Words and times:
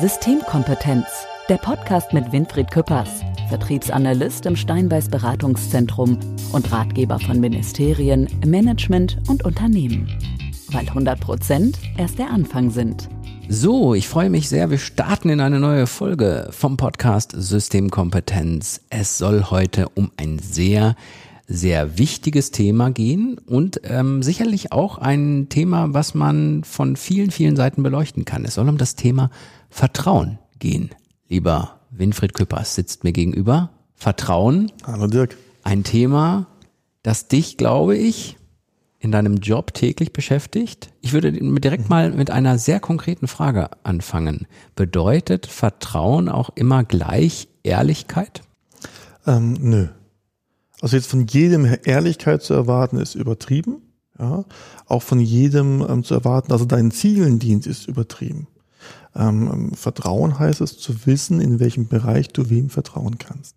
Systemkompetenz, 0.00 1.06
der 1.48 1.56
Podcast 1.56 2.12
mit 2.12 2.32
Winfried 2.32 2.68
Küppers, 2.68 3.22
Vertriebsanalyst 3.48 4.44
im 4.44 4.56
Steinbeiß 4.56 5.08
Beratungszentrum 5.08 6.18
und 6.50 6.72
Ratgeber 6.72 7.20
von 7.20 7.38
Ministerien, 7.38 8.28
Management 8.44 9.18
und 9.28 9.44
Unternehmen. 9.44 10.08
Weil 10.72 10.88
100 10.88 11.20
Prozent 11.20 11.78
erst 11.96 12.18
der 12.18 12.28
Anfang 12.30 12.70
sind. 12.70 13.08
So, 13.48 13.94
ich 13.94 14.08
freue 14.08 14.30
mich 14.30 14.48
sehr. 14.48 14.68
Wir 14.68 14.78
starten 14.78 15.28
in 15.28 15.40
eine 15.40 15.60
neue 15.60 15.86
Folge 15.86 16.48
vom 16.50 16.76
Podcast 16.76 17.32
Systemkompetenz. 17.32 18.80
Es 18.90 19.16
soll 19.16 19.44
heute 19.44 19.88
um 19.90 20.10
ein 20.16 20.40
sehr 20.40 20.96
sehr 21.46 21.98
wichtiges 21.98 22.50
Thema 22.50 22.90
gehen 22.90 23.38
und 23.38 23.80
ähm, 23.84 24.22
sicherlich 24.22 24.72
auch 24.72 24.98
ein 24.98 25.48
Thema, 25.48 25.92
was 25.92 26.14
man 26.14 26.64
von 26.64 26.96
vielen, 26.96 27.30
vielen 27.30 27.56
Seiten 27.56 27.82
beleuchten 27.82 28.24
kann. 28.24 28.44
Es 28.44 28.54
soll 28.54 28.68
um 28.68 28.78
das 28.78 28.96
Thema 28.96 29.30
Vertrauen 29.68 30.38
gehen. 30.58 30.90
Lieber 31.28 31.80
Winfried 31.90 32.34
Küppers 32.34 32.74
sitzt 32.74 33.04
mir 33.04 33.12
gegenüber. 33.12 33.70
Vertrauen. 33.94 34.72
Hallo 34.86 35.06
Dirk. 35.06 35.36
Ein 35.62 35.84
Thema, 35.84 36.46
das 37.02 37.28
dich, 37.28 37.56
glaube 37.56 37.96
ich, 37.96 38.36
in 38.98 39.12
deinem 39.12 39.36
Job 39.36 39.74
täglich 39.74 40.12
beschäftigt. 40.12 40.90
Ich 41.02 41.12
würde 41.12 41.32
direkt 41.32 41.90
mal 41.90 42.10
mit 42.10 42.30
einer 42.30 42.58
sehr 42.58 42.80
konkreten 42.80 43.28
Frage 43.28 43.68
anfangen. 43.82 44.46
Bedeutet 44.76 45.46
Vertrauen 45.46 46.30
auch 46.30 46.50
immer 46.54 46.84
gleich 46.84 47.48
Ehrlichkeit? 47.62 48.42
Ähm, 49.26 49.56
nö. 49.60 49.88
Also 50.84 50.96
jetzt 50.96 51.06
von 51.06 51.26
jedem 51.26 51.78
Ehrlichkeit 51.84 52.42
zu 52.42 52.52
erwarten, 52.52 52.98
ist 52.98 53.14
übertrieben. 53.14 53.80
Ja, 54.18 54.44
auch 54.84 55.02
von 55.02 55.18
jedem 55.18 55.80
ähm, 55.80 56.04
zu 56.04 56.12
erwarten, 56.12 56.52
er 56.52 56.58
deinen 56.66 56.90
Zielen 56.90 57.38
dient, 57.38 57.66
ist 57.66 57.88
übertrieben. 57.88 58.48
Ähm, 59.16 59.50
ähm, 59.50 59.72
Vertrauen 59.72 60.38
heißt 60.38 60.60
es 60.60 60.76
zu 60.76 61.06
wissen, 61.06 61.40
in 61.40 61.58
welchem 61.58 61.88
Bereich 61.88 62.28
du 62.28 62.50
wem 62.50 62.68
vertrauen 62.68 63.16
kannst. 63.16 63.56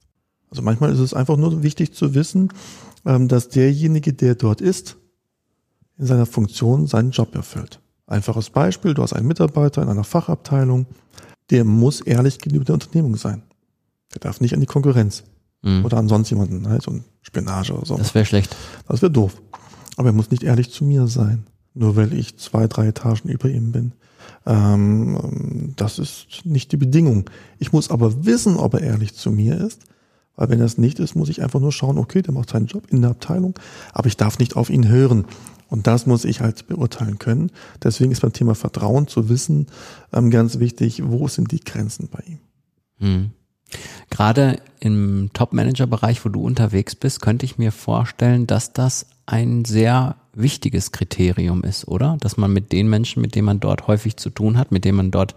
Also 0.49 0.61
manchmal 0.61 0.93
ist 0.93 0.99
es 0.99 1.13
einfach 1.13 1.35
nur 1.35 1.63
wichtig 1.63 1.93
zu 1.93 2.15
wissen, 2.15 2.53
ähm, 3.05 3.27
dass 3.27 3.49
derjenige, 3.49 4.13
der 4.13 4.35
dort 4.35 4.61
ist, 4.61 4.95
in 5.97 6.05
seiner 6.05 6.27
Funktion 6.27 6.87
seinen 6.87 7.11
Job 7.11 7.35
erfüllt. 7.35 7.81
Einfaches 8.05 8.51
Beispiel, 8.51 8.93
du 8.93 9.03
hast 9.03 9.11
einen 9.11 9.27
Mitarbeiter 9.27 9.83
in 9.83 9.89
einer 9.89 10.05
Fachabteilung, 10.05 10.85
der 11.49 11.65
muss 11.65 11.99
ehrlich 11.99 12.39
gegenüber 12.39 12.63
der 12.63 12.75
Unternehmung 12.75 13.17
sein. 13.17 13.43
Der 14.13 14.21
darf 14.21 14.39
nicht 14.39 14.53
an 14.53 14.61
die 14.61 14.65
Konkurrenz 14.65 15.25
mhm. 15.61 15.85
oder 15.85 15.97
an 15.97 16.07
sonst 16.07 16.29
jemanden, 16.29 16.67
halt 16.67 16.83
so 16.83 16.91
ein 16.91 17.03
Spionage 17.21 17.73
oder 17.73 17.85
so. 17.85 17.97
Das 17.97 18.15
wäre 18.15 18.25
schlecht. 18.25 18.55
Das 18.87 19.01
wäre 19.01 19.11
doof. 19.11 19.41
Aber 19.95 20.09
er 20.09 20.13
muss 20.13 20.31
nicht 20.31 20.43
ehrlich 20.43 20.71
zu 20.71 20.85
mir 20.85 21.07
sein, 21.07 21.47
nur 21.73 21.95
weil 21.95 22.13
ich 22.13 22.37
zwei, 22.37 22.67
drei 22.67 22.87
Etagen 22.87 23.29
über 23.29 23.49
ihm 23.49 23.71
bin. 23.71 23.93
Ähm, 24.45 25.73
das 25.75 25.99
ist 25.99 26.45
nicht 26.45 26.71
die 26.71 26.77
Bedingung. 26.77 27.29
Ich 27.59 27.71
muss 27.71 27.89
aber 27.89 28.25
wissen, 28.25 28.57
ob 28.57 28.75
er 28.75 28.81
ehrlich 28.81 29.15
zu 29.15 29.31
mir 29.31 29.59
ist. 29.59 29.81
Weil 30.37 30.49
wenn 30.49 30.59
er 30.59 30.67
es 30.67 30.77
nicht 30.77 30.99
ist, 30.99 31.15
muss 31.15 31.29
ich 31.29 31.41
einfach 31.41 31.59
nur 31.59 31.71
schauen, 31.71 31.97
okay, 31.97 32.21
der 32.21 32.33
macht 32.33 32.51
seinen 32.51 32.67
Job 32.67 32.85
in 32.89 33.01
der 33.01 33.09
Abteilung, 33.09 33.57
aber 33.91 34.05
ich 34.05 34.17
darf 34.17 34.37
nicht 34.37 34.55
auf 34.55 34.69
ihn 34.69 34.87
hören. 34.87 35.25
Und 35.67 35.87
das 35.87 36.05
muss 36.05 36.23
ich 36.23 36.39
halt 36.39 36.67
beurteilen 36.67 37.17
können. 37.17 37.51
Deswegen 37.83 38.11
ist 38.11 38.21
beim 38.21 38.31
Thema 38.31 38.55
Vertrauen 38.55 39.07
zu 39.07 39.27
wissen 39.29 39.67
ähm, 40.13 40.29
ganz 40.29 40.59
wichtig, 40.59 41.01
wo 41.05 41.27
sind 41.27 41.51
die 41.51 41.59
Grenzen 41.59 42.07
bei 42.09 42.23
ihm. 42.25 42.39
Hm. 42.99 43.31
Gerade 44.09 44.57
im 44.79 45.29
Top-Manager-Bereich, 45.33 46.23
wo 46.23 46.29
du 46.29 46.41
unterwegs 46.41 46.95
bist, 46.95 47.21
könnte 47.21 47.45
ich 47.45 47.57
mir 47.57 47.71
vorstellen, 47.71 48.47
dass 48.47 48.73
das 48.73 49.07
ein 49.25 49.65
sehr 49.65 50.15
wichtiges 50.33 50.91
Kriterium 50.91 51.63
ist, 51.63 51.87
oder? 51.87 52.17
Dass 52.19 52.37
man 52.37 52.53
mit 52.53 52.71
den 52.71 52.89
Menschen, 52.89 53.21
mit 53.21 53.35
denen 53.35 53.45
man 53.45 53.59
dort 53.59 53.87
häufig 53.87 54.17
zu 54.17 54.29
tun 54.29 54.57
hat, 54.57 54.71
mit 54.71 54.85
denen 54.85 54.97
man 54.97 55.11
dort 55.11 55.35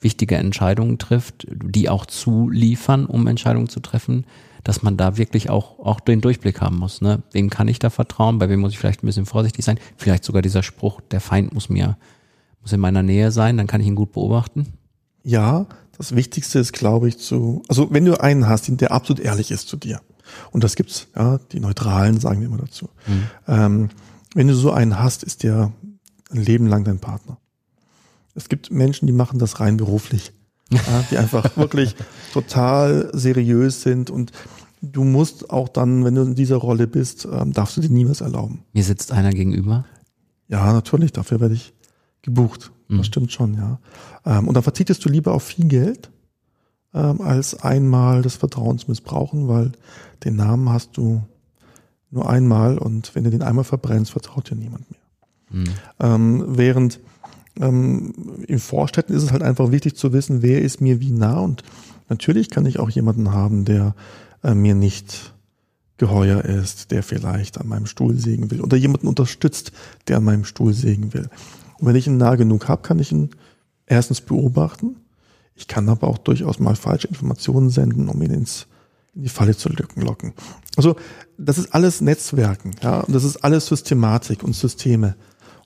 wichtige 0.00 0.36
Entscheidungen 0.36 0.98
trifft, 0.98 1.46
die 1.50 1.88
auch 1.88 2.06
zuliefern, 2.06 3.06
um 3.06 3.26
Entscheidungen 3.26 3.68
zu 3.68 3.80
treffen, 3.80 4.26
dass 4.64 4.82
man 4.82 4.96
da 4.96 5.16
wirklich 5.16 5.50
auch, 5.50 5.78
auch 5.80 6.00
den 6.00 6.20
Durchblick 6.20 6.60
haben 6.60 6.78
muss. 6.78 7.00
Ne? 7.00 7.22
Wem 7.32 7.50
kann 7.50 7.68
ich 7.68 7.78
da 7.78 7.90
vertrauen? 7.90 8.38
Bei 8.38 8.48
wem 8.48 8.60
muss 8.60 8.72
ich 8.72 8.78
vielleicht 8.78 9.02
ein 9.02 9.06
bisschen 9.06 9.26
vorsichtig 9.26 9.64
sein? 9.64 9.78
Vielleicht 9.96 10.24
sogar 10.24 10.42
dieser 10.42 10.62
Spruch, 10.62 11.00
der 11.10 11.20
Feind 11.20 11.52
muss 11.52 11.68
mir, 11.68 11.96
muss 12.60 12.72
in 12.72 12.80
meiner 12.80 13.02
Nähe 13.02 13.32
sein, 13.32 13.56
dann 13.56 13.66
kann 13.66 13.80
ich 13.80 13.86
ihn 13.86 13.96
gut 13.96 14.12
beobachten. 14.12 14.72
Ja, 15.24 15.66
das 15.96 16.14
Wichtigste 16.14 16.58
ist, 16.58 16.72
glaube 16.72 17.08
ich, 17.08 17.18
zu, 17.18 17.62
also 17.68 17.88
wenn 17.90 18.04
du 18.04 18.20
einen 18.20 18.48
hast, 18.48 18.68
der 18.80 18.92
absolut 18.92 19.22
ehrlich 19.22 19.50
ist 19.50 19.68
zu 19.68 19.76
dir, 19.76 20.00
und 20.50 20.64
das 20.64 20.76
gibt's, 20.76 21.08
ja, 21.16 21.38
die 21.52 21.60
Neutralen 21.60 22.18
sagen 22.18 22.40
wir 22.40 22.46
immer 22.46 22.58
dazu. 22.58 22.88
Mhm. 23.06 23.22
Ähm, 23.46 23.88
wenn 24.34 24.48
du 24.48 24.54
so 24.54 24.72
einen 24.72 24.98
hast, 24.98 25.22
ist 25.22 25.42
der 25.42 25.72
ein 26.30 26.42
Leben 26.42 26.66
lang 26.66 26.84
dein 26.84 26.98
Partner. 26.98 27.38
Es 28.34 28.48
gibt 28.48 28.70
Menschen, 28.70 29.06
die 29.06 29.12
machen 29.12 29.38
das 29.38 29.60
rein 29.60 29.76
beruflich, 29.76 30.32
ja, 30.70 31.04
die 31.10 31.18
einfach 31.18 31.56
wirklich 31.56 31.94
total 32.32 33.10
seriös 33.12 33.82
sind 33.82 34.08
und 34.08 34.32
du 34.80 35.04
musst 35.04 35.50
auch 35.50 35.68
dann, 35.68 36.04
wenn 36.04 36.14
du 36.14 36.22
in 36.22 36.34
dieser 36.34 36.56
Rolle 36.56 36.86
bist, 36.86 37.28
ähm, 37.30 37.52
darfst 37.52 37.76
du 37.76 37.80
dir 37.80 37.90
nie 37.90 38.08
was 38.08 38.20
erlauben. 38.20 38.64
Mir 38.72 38.84
sitzt 38.84 39.12
einer 39.12 39.30
gegenüber. 39.30 39.84
Ja, 40.48 40.72
natürlich, 40.72 41.12
dafür 41.12 41.40
werde 41.40 41.54
ich 41.54 41.74
gebucht. 42.22 42.72
Das 42.92 42.98
mhm. 42.98 43.04
stimmt 43.04 43.32
schon, 43.32 43.54
ja. 43.54 43.78
Ähm, 44.24 44.48
und 44.48 44.54
dann 44.54 44.62
verzichtest 44.62 45.04
du 45.04 45.08
lieber 45.08 45.32
auf 45.32 45.42
viel 45.42 45.66
Geld, 45.66 46.10
ähm, 46.94 47.20
als 47.20 47.62
einmal 47.62 48.22
des 48.22 48.36
Vertrauens 48.36 48.88
missbrauchen, 48.88 49.48
weil 49.48 49.72
den 50.24 50.36
Namen 50.36 50.68
hast 50.68 50.96
du 50.96 51.22
nur 52.10 52.28
einmal 52.28 52.78
und 52.78 53.14
wenn 53.14 53.24
du 53.24 53.30
den 53.30 53.42
einmal 53.42 53.64
verbrennst, 53.64 54.10
vertraut 54.10 54.50
dir 54.50 54.56
niemand 54.56 54.90
mehr. 54.90 55.00
Mhm. 55.50 55.74
Ähm, 56.00 56.44
während 56.48 57.00
ähm, 57.60 58.12
in 58.46 58.58
Vorstädten 58.58 59.14
ist 59.14 59.22
es 59.22 59.32
halt 59.32 59.42
einfach 59.42 59.70
wichtig 59.70 59.96
zu 59.96 60.12
wissen, 60.12 60.42
wer 60.42 60.60
ist 60.60 60.80
mir 60.80 61.00
wie 61.00 61.12
nah 61.12 61.38
und 61.38 61.62
natürlich 62.08 62.50
kann 62.50 62.66
ich 62.66 62.78
auch 62.78 62.90
jemanden 62.90 63.32
haben, 63.32 63.64
der 63.64 63.94
äh, 64.42 64.54
mir 64.54 64.74
nicht 64.74 65.32
geheuer 65.96 66.44
ist, 66.44 66.90
der 66.90 67.02
vielleicht 67.02 67.58
an 67.58 67.68
meinem 67.68 67.86
Stuhl 67.86 68.16
sägen 68.18 68.50
will 68.50 68.60
oder 68.60 68.76
jemanden 68.76 69.06
unterstützt, 69.06 69.72
der 70.08 70.18
an 70.18 70.24
meinem 70.24 70.44
Stuhl 70.44 70.74
sägen 70.74 71.14
will. 71.14 71.30
Und 71.82 71.88
wenn 71.88 71.96
ich 71.96 72.06
ihn 72.06 72.16
nah 72.16 72.36
genug 72.36 72.68
habe, 72.68 72.82
kann 72.82 73.00
ich 73.00 73.10
ihn 73.10 73.30
erstens 73.86 74.20
beobachten. 74.20 74.98
Ich 75.56 75.66
kann 75.66 75.88
aber 75.88 76.06
auch 76.06 76.18
durchaus 76.18 76.60
mal 76.60 76.76
falsche 76.76 77.08
Informationen 77.08 77.70
senden, 77.70 78.08
um 78.08 78.22
ihn 78.22 78.30
ins, 78.30 78.68
in 79.16 79.24
die 79.24 79.28
Falle 79.28 79.56
zu 79.56 79.68
locken. 79.96 80.32
Also 80.76 80.94
das 81.36 81.58
ist 81.58 81.74
alles 81.74 82.00
Netzwerken, 82.00 82.70
ja, 82.82 83.00
und 83.00 83.12
das 83.12 83.24
ist 83.24 83.38
alles 83.38 83.66
Systematik 83.66 84.44
und 84.44 84.54
Systeme. 84.54 85.16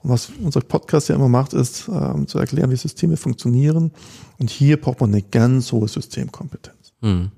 Und 0.01 0.09
was 0.09 0.31
unser 0.41 0.61
Podcast 0.61 1.07
ja 1.07 1.13
immer 1.15 1.29
macht, 1.29 1.53
ist 1.53 1.87
ähm, 1.87 2.27
zu 2.27 2.39
erklären, 2.39 2.71
wie 2.71 2.77
Systeme 2.77 3.15
funktionieren. 3.15 3.91
Und 4.39 4.49
hier 4.49 4.81
braucht 4.81 5.01
man 5.01 5.11
eine 5.11 5.21
ganz 5.21 5.71
hohe 5.71 5.87
Systemkompetenz. 5.87 6.93
Hm. 7.03 7.29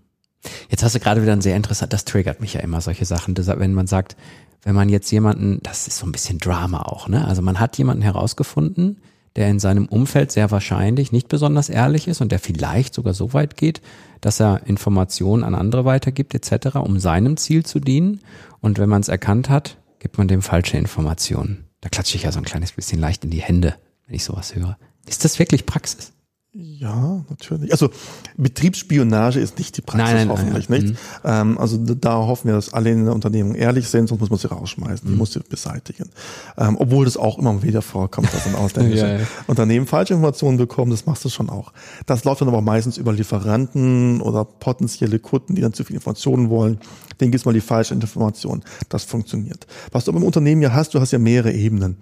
Jetzt 0.70 0.86
hast 0.86 0.96
du 0.96 1.02
gerade 1.02 1.22
wieder 1.22 1.34
ein 1.34 1.42
sehr 1.42 1.58
interessant, 1.58 1.92
das 1.92 2.06
triggert 2.06 2.40
mich 2.40 2.54
ja 2.54 2.62
immer 2.62 2.80
solche 2.80 3.04
Sachen, 3.04 3.36
wenn 3.36 3.74
man 3.74 3.88
sagt, 3.88 4.16
wenn 4.64 4.76
man 4.76 4.90
jetzt 4.90 5.10
jemanden, 5.12 5.60
das 5.64 5.88
ist 5.88 5.98
so 5.98 6.06
ein 6.06 6.12
bisschen 6.12 6.40
Drama 6.40 6.82
auch, 6.82 7.08
ne? 7.08 7.26
Also 7.26 7.42
man 7.42 7.60
hat 7.60 7.78
jemanden 7.78 8.04
herausgefunden, 8.04 9.02
der 9.36 9.50
in 9.50 9.60
seinem 9.60 9.86
Umfeld 9.86 10.32
sehr 10.32 10.52
wahrscheinlich 10.52 11.12
nicht 11.12 11.28
besonders 11.28 11.70
ehrlich 11.70 12.08
ist 12.08 12.22
und 12.22 12.32
der 12.32 12.40
vielleicht 12.40 12.94
sogar 12.94 13.14
so 13.14 13.34
weit 13.34 13.58
geht, 13.58 13.82
dass 14.22 14.40
er 14.40 14.66
Informationen 14.66 15.44
an 15.44 15.56
andere 15.56 15.86
weitergibt 15.86 16.34
etc., 16.36 16.76
um 16.76 17.00
seinem 17.00 17.38
Ziel 17.38 17.66
zu 17.66 17.80
dienen. 17.80 18.22
Und 18.60 18.80
wenn 18.80 18.90
man 18.90 19.02
es 19.02 19.08
erkannt 19.08 19.50
hat, 19.50 19.78
gibt 20.00 20.18
man 20.18 20.28
dem 20.28 20.42
falsche 20.42 20.78
Informationen. 20.78 21.66
Da 21.82 21.90
klatsche 21.90 22.18
ich 22.18 22.24
ja 22.24 22.32
so 22.32 22.40
ein 22.40 22.46
kleines 22.46 22.74
bisschen 22.74 23.00
leicht 23.00 23.24
in 23.24 23.30
die 23.30 23.42
Hände, 23.42 23.76
wenn 24.08 24.16
ich 24.16 24.24
sowas 24.24 24.56
höre. 24.56 24.78
Ist 25.08 25.24
das 25.24 25.40
wirklich 25.40 25.66
Praxis? 25.66 26.12
Ja, 26.52 27.24
natürlich. 27.30 27.72
Also 27.72 27.92
Betriebsspionage 28.36 29.40
ist 29.40 29.60
nicht 29.60 29.78
die 29.78 29.82
Praxis, 29.82 30.16
nein, 30.16 30.28
nein, 30.28 30.30
hoffentlich 30.30 30.68
nein, 30.68 30.82
nicht. 30.82 30.94
Mhm. 30.94 30.98
Ähm, 31.24 31.58
also 31.60 31.78
da 31.78 32.16
hoffen 32.16 32.48
wir, 32.48 32.56
dass 32.56 32.74
alle 32.74 32.90
in 32.90 33.06
der 33.06 33.14
Unternehmung 33.14 33.54
ehrlich 33.54 33.88
sind, 33.88 34.10
sonst 34.10 34.20
muss 34.20 34.32
man 34.32 34.40
sie 34.40 34.48
rausschmeißen, 34.48 35.08
mhm. 35.08 35.14
die 35.14 35.18
muss 35.18 35.32
sie 35.32 35.42
beseitigen. 35.42 36.10
Ähm, 36.58 36.76
obwohl 36.80 37.06
das 37.06 37.18
auch 37.18 37.38
immer 37.38 37.62
wieder 37.62 37.84
vorkommt, 37.84 38.34
dass 38.34 38.48
ein 38.48 38.56
ausländische 38.56 39.08
ja, 39.08 39.20
ja. 39.20 39.28
Unternehmen 39.46 39.86
falsche 39.86 40.16
Informationen 40.16 40.58
bekommen, 40.58 40.90
das 40.90 41.06
machst 41.06 41.24
du 41.24 41.30
schon 41.30 41.52
auch. 41.52 41.72
Das 42.08 42.24
läuft 42.24 42.42
dann 42.42 42.48
aber 42.48 42.62
meistens 42.62 42.98
über 42.98 43.14
Lieferanten 43.14 44.20
oder 44.20 44.44
potenzielle 44.44 45.20
Kunden, 45.20 45.54
die 45.54 45.62
dann 45.62 45.74
zu 45.74 45.84
viel 45.84 45.98
Informationen 45.98 46.50
wollen. 46.50 46.80
Denen 47.22 47.32
gibt's 47.32 47.46
mal 47.46 47.54
die 47.54 47.62
falsche 47.62 47.94
Information. 47.94 48.64
Das 48.90 49.04
funktioniert. 49.04 49.68
Was 49.92 50.06
du 50.06 50.12
aber 50.12 50.20
im 50.20 50.26
Unternehmen 50.26 50.64
ja 50.64 50.74
hast, 50.74 50.96
du 50.96 51.00
hast 51.00 51.12
ja 51.12 51.20
mehrere 51.20 51.52
Ebenen. 51.52 51.98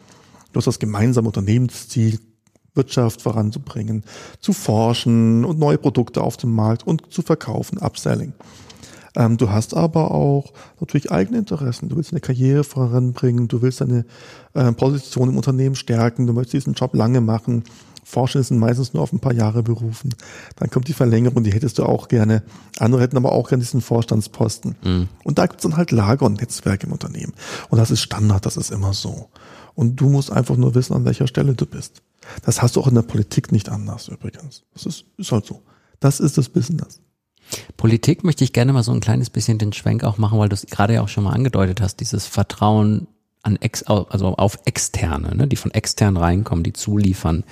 Du 0.53 0.59
hast 0.59 0.67
das 0.67 0.79
gemeinsame 0.79 1.27
Unternehmensziel, 1.27 2.19
Wirtschaft 2.77 3.21
voranzubringen, 3.21 4.03
zu 4.39 4.53
forschen 4.53 5.43
und 5.43 5.59
neue 5.59 5.77
Produkte 5.77 6.21
auf 6.21 6.37
dem 6.37 6.53
Markt 6.53 6.85
und 6.85 7.11
zu 7.11 7.21
verkaufen, 7.21 7.79
Upselling. 7.79 8.33
Ähm, 9.17 9.37
du 9.37 9.49
hast 9.49 9.75
aber 9.75 10.11
auch 10.11 10.53
natürlich 10.79 11.11
eigene 11.11 11.39
Interessen. 11.39 11.89
Du 11.89 11.95
willst 11.95 12.11
deine 12.11 12.21
Karriere 12.21 12.63
voranbringen, 12.63 13.47
du 13.47 13.61
willst 13.63 13.81
deine 13.81 14.05
äh, 14.53 14.71
Position 14.71 15.29
im 15.29 15.37
Unternehmen 15.37 15.75
stärken, 15.75 16.27
du 16.27 16.33
möchtest 16.33 16.53
diesen 16.53 16.73
Job 16.73 16.93
lange 16.93 17.19
machen. 17.19 17.63
Forscher 18.03 18.41
sind 18.41 18.59
meistens 18.59 18.93
nur 18.93 19.03
auf 19.03 19.11
ein 19.11 19.19
paar 19.19 19.33
Jahre 19.33 19.63
berufen. 19.63 20.15
Dann 20.55 20.69
kommt 20.69 20.87
die 20.87 20.93
Verlängerung, 20.93 21.43
die 21.43 21.51
hättest 21.51 21.77
du 21.77 21.83
auch 21.83 22.07
gerne. 22.07 22.41
Andere 22.79 23.01
hätten 23.01 23.17
aber 23.17 23.33
auch 23.33 23.49
gerne 23.49 23.63
diesen 23.63 23.81
Vorstandsposten. 23.81 24.75
Mhm. 24.81 25.09
Und 25.25 25.39
da 25.39 25.45
gibt 25.45 25.59
es 25.59 25.63
dann 25.63 25.75
halt 25.75 25.91
Lager 25.91 26.25
und 26.25 26.39
Netzwerke 26.39 26.87
im 26.87 26.93
Unternehmen. 26.93 27.33
Und 27.69 27.79
das 27.79 27.91
ist 27.91 28.01
Standard, 28.01 28.45
das 28.45 28.55
ist 28.55 28.71
immer 28.71 28.93
so. 28.93 29.27
Und 29.75 29.97
du 29.97 30.09
musst 30.09 30.31
einfach 30.31 30.55
nur 30.55 30.73
wissen, 30.73 30.93
an 30.93 31.03
welcher 31.03 31.27
Stelle 31.27 31.53
du 31.53 31.65
bist. 31.65 32.01
Das 32.43 32.61
hast 32.61 32.75
du 32.75 32.81
auch 32.81 32.87
in 32.87 32.95
der 32.95 33.01
Politik 33.01 33.51
nicht 33.51 33.69
anders 33.69 34.07
übrigens. 34.07 34.63
Das 34.73 34.85
ist, 34.85 35.05
ist 35.17 35.31
halt 35.31 35.45
so. 35.45 35.61
Das 35.99 36.19
ist 36.19 36.37
das 36.37 36.49
Business. 36.49 37.01
Politik 37.77 38.23
möchte 38.23 38.43
ich 38.43 38.53
gerne 38.53 38.73
mal 38.73 38.83
so 38.83 38.91
ein 38.91 38.99
kleines 38.99 39.29
bisschen 39.29 39.57
den 39.57 39.73
Schwenk 39.73 40.03
auch 40.03 40.17
machen, 40.17 40.37
weil 40.37 40.49
du 40.49 40.53
es 40.53 40.65
gerade 40.65 40.95
ja 40.95 41.01
auch 41.01 41.07
schon 41.07 41.23
mal 41.23 41.33
angedeutet 41.33 41.81
hast, 41.81 41.99
dieses 41.99 42.25
Vertrauen 42.25 43.07
an 43.43 43.55
ex, 43.55 43.83
also 43.83 44.35
auf 44.35 44.59
externe, 44.65 45.35
ne, 45.35 45.47
die 45.47 45.55
von 45.55 45.71
extern 45.71 46.17
reinkommen, 46.17 46.63
die 46.63 46.73
zuliefern. 46.73 47.43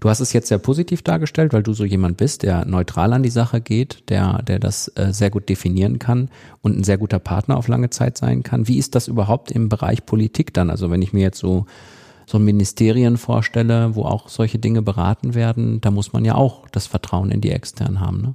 Du 0.00 0.08
hast 0.08 0.20
es 0.20 0.32
jetzt 0.32 0.48
sehr 0.48 0.58
positiv 0.58 1.02
dargestellt, 1.02 1.52
weil 1.52 1.62
du 1.62 1.74
so 1.74 1.84
jemand 1.84 2.16
bist, 2.16 2.42
der 2.42 2.64
neutral 2.64 3.12
an 3.12 3.22
die 3.22 3.30
Sache 3.30 3.60
geht, 3.60 4.08
der, 4.08 4.42
der 4.42 4.58
das 4.58 4.88
äh, 4.96 5.12
sehr 5.12 5.30
gut 5.30 5.48
definieren 5.48 6.00
kann 6.00 6.28
und 6.60 6.76
ein 6.76 6.82
sehr 6.82 6.98
guter 6.98 7.20
Partner 7.20 7.56
auf 7.56 7.68
lange 7.68 7.90
Zeit 7.90 8.18
sein 8.18 8.42
kann. 8.42 8.66
Wie 8.66 8.78
ist 8.78 8.96
das 8.96 9.06
überhaupt 9.06 9.52
im 9.52 9.68
Bereich 9.68 10.04
Politik 10.04 10.52
dann? 10.54 10.70
Also 10.70 10.90
wenn 10.90 11.02
ich 11.02 11.12
mir 11.12 11.22
jetzt 11.22 11.38
so 11.38 11.66
so 12.32 12.38
Ministerien 12.38 13.18
vorstelle, 13.18 13.94
wo 13.94 14.04
auch 14.04 14.30
solche 14.30 14.58
Dinge 14.58 14.80
beraten 14.80 15.34
werden, 15.34 15.82
da 15.82 15.90
muss 15.90 16.14
man 16.14 16.24
ja 16.24 16.34
auch 16.34 16.66
das 16.70 16.86
Vertrauen 16.86 17.30
in 17.30 17.42
die 17.42 17.50
externen 17.50 18.00
haben. 18.00 18.22
Ne? 18.22 18.34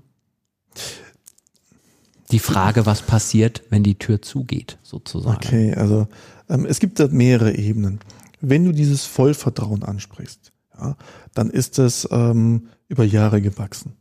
Die 2.31 2.39
Frage, 2.39 2.85
was 2.85 3.01
passiert, 3.01 3.63
wenn 3.71 3.81
die 3.81 3.97
Tür 3.97 4.21
zugeht, 4.21 4.77
sozusagen. 4.83 5.37
Okay, 5.37 5.73
also 5.73 6.07
ähm, 6.47 6.65
es 6.65 6.79
gibt 6.79 6.99
da 6.99 7.07
mehrere 7.07 7.55
Ebenen. 7.55 7.99
Wenn 8.39 8.65
du 8.65 8.71
dieses 8.71 9.05
Vollvertrauen 9.05 9.81
ansprichst, 9.83 10.51
ja, 10.79 10.95
dann 11.33 11.49
ist 11.49 11.79
es 11.79 12.07
ähm, 12.11 12.67
über 12.87 13.03
Jahre 13.03 13.41
gewachsen. 13.41 13.93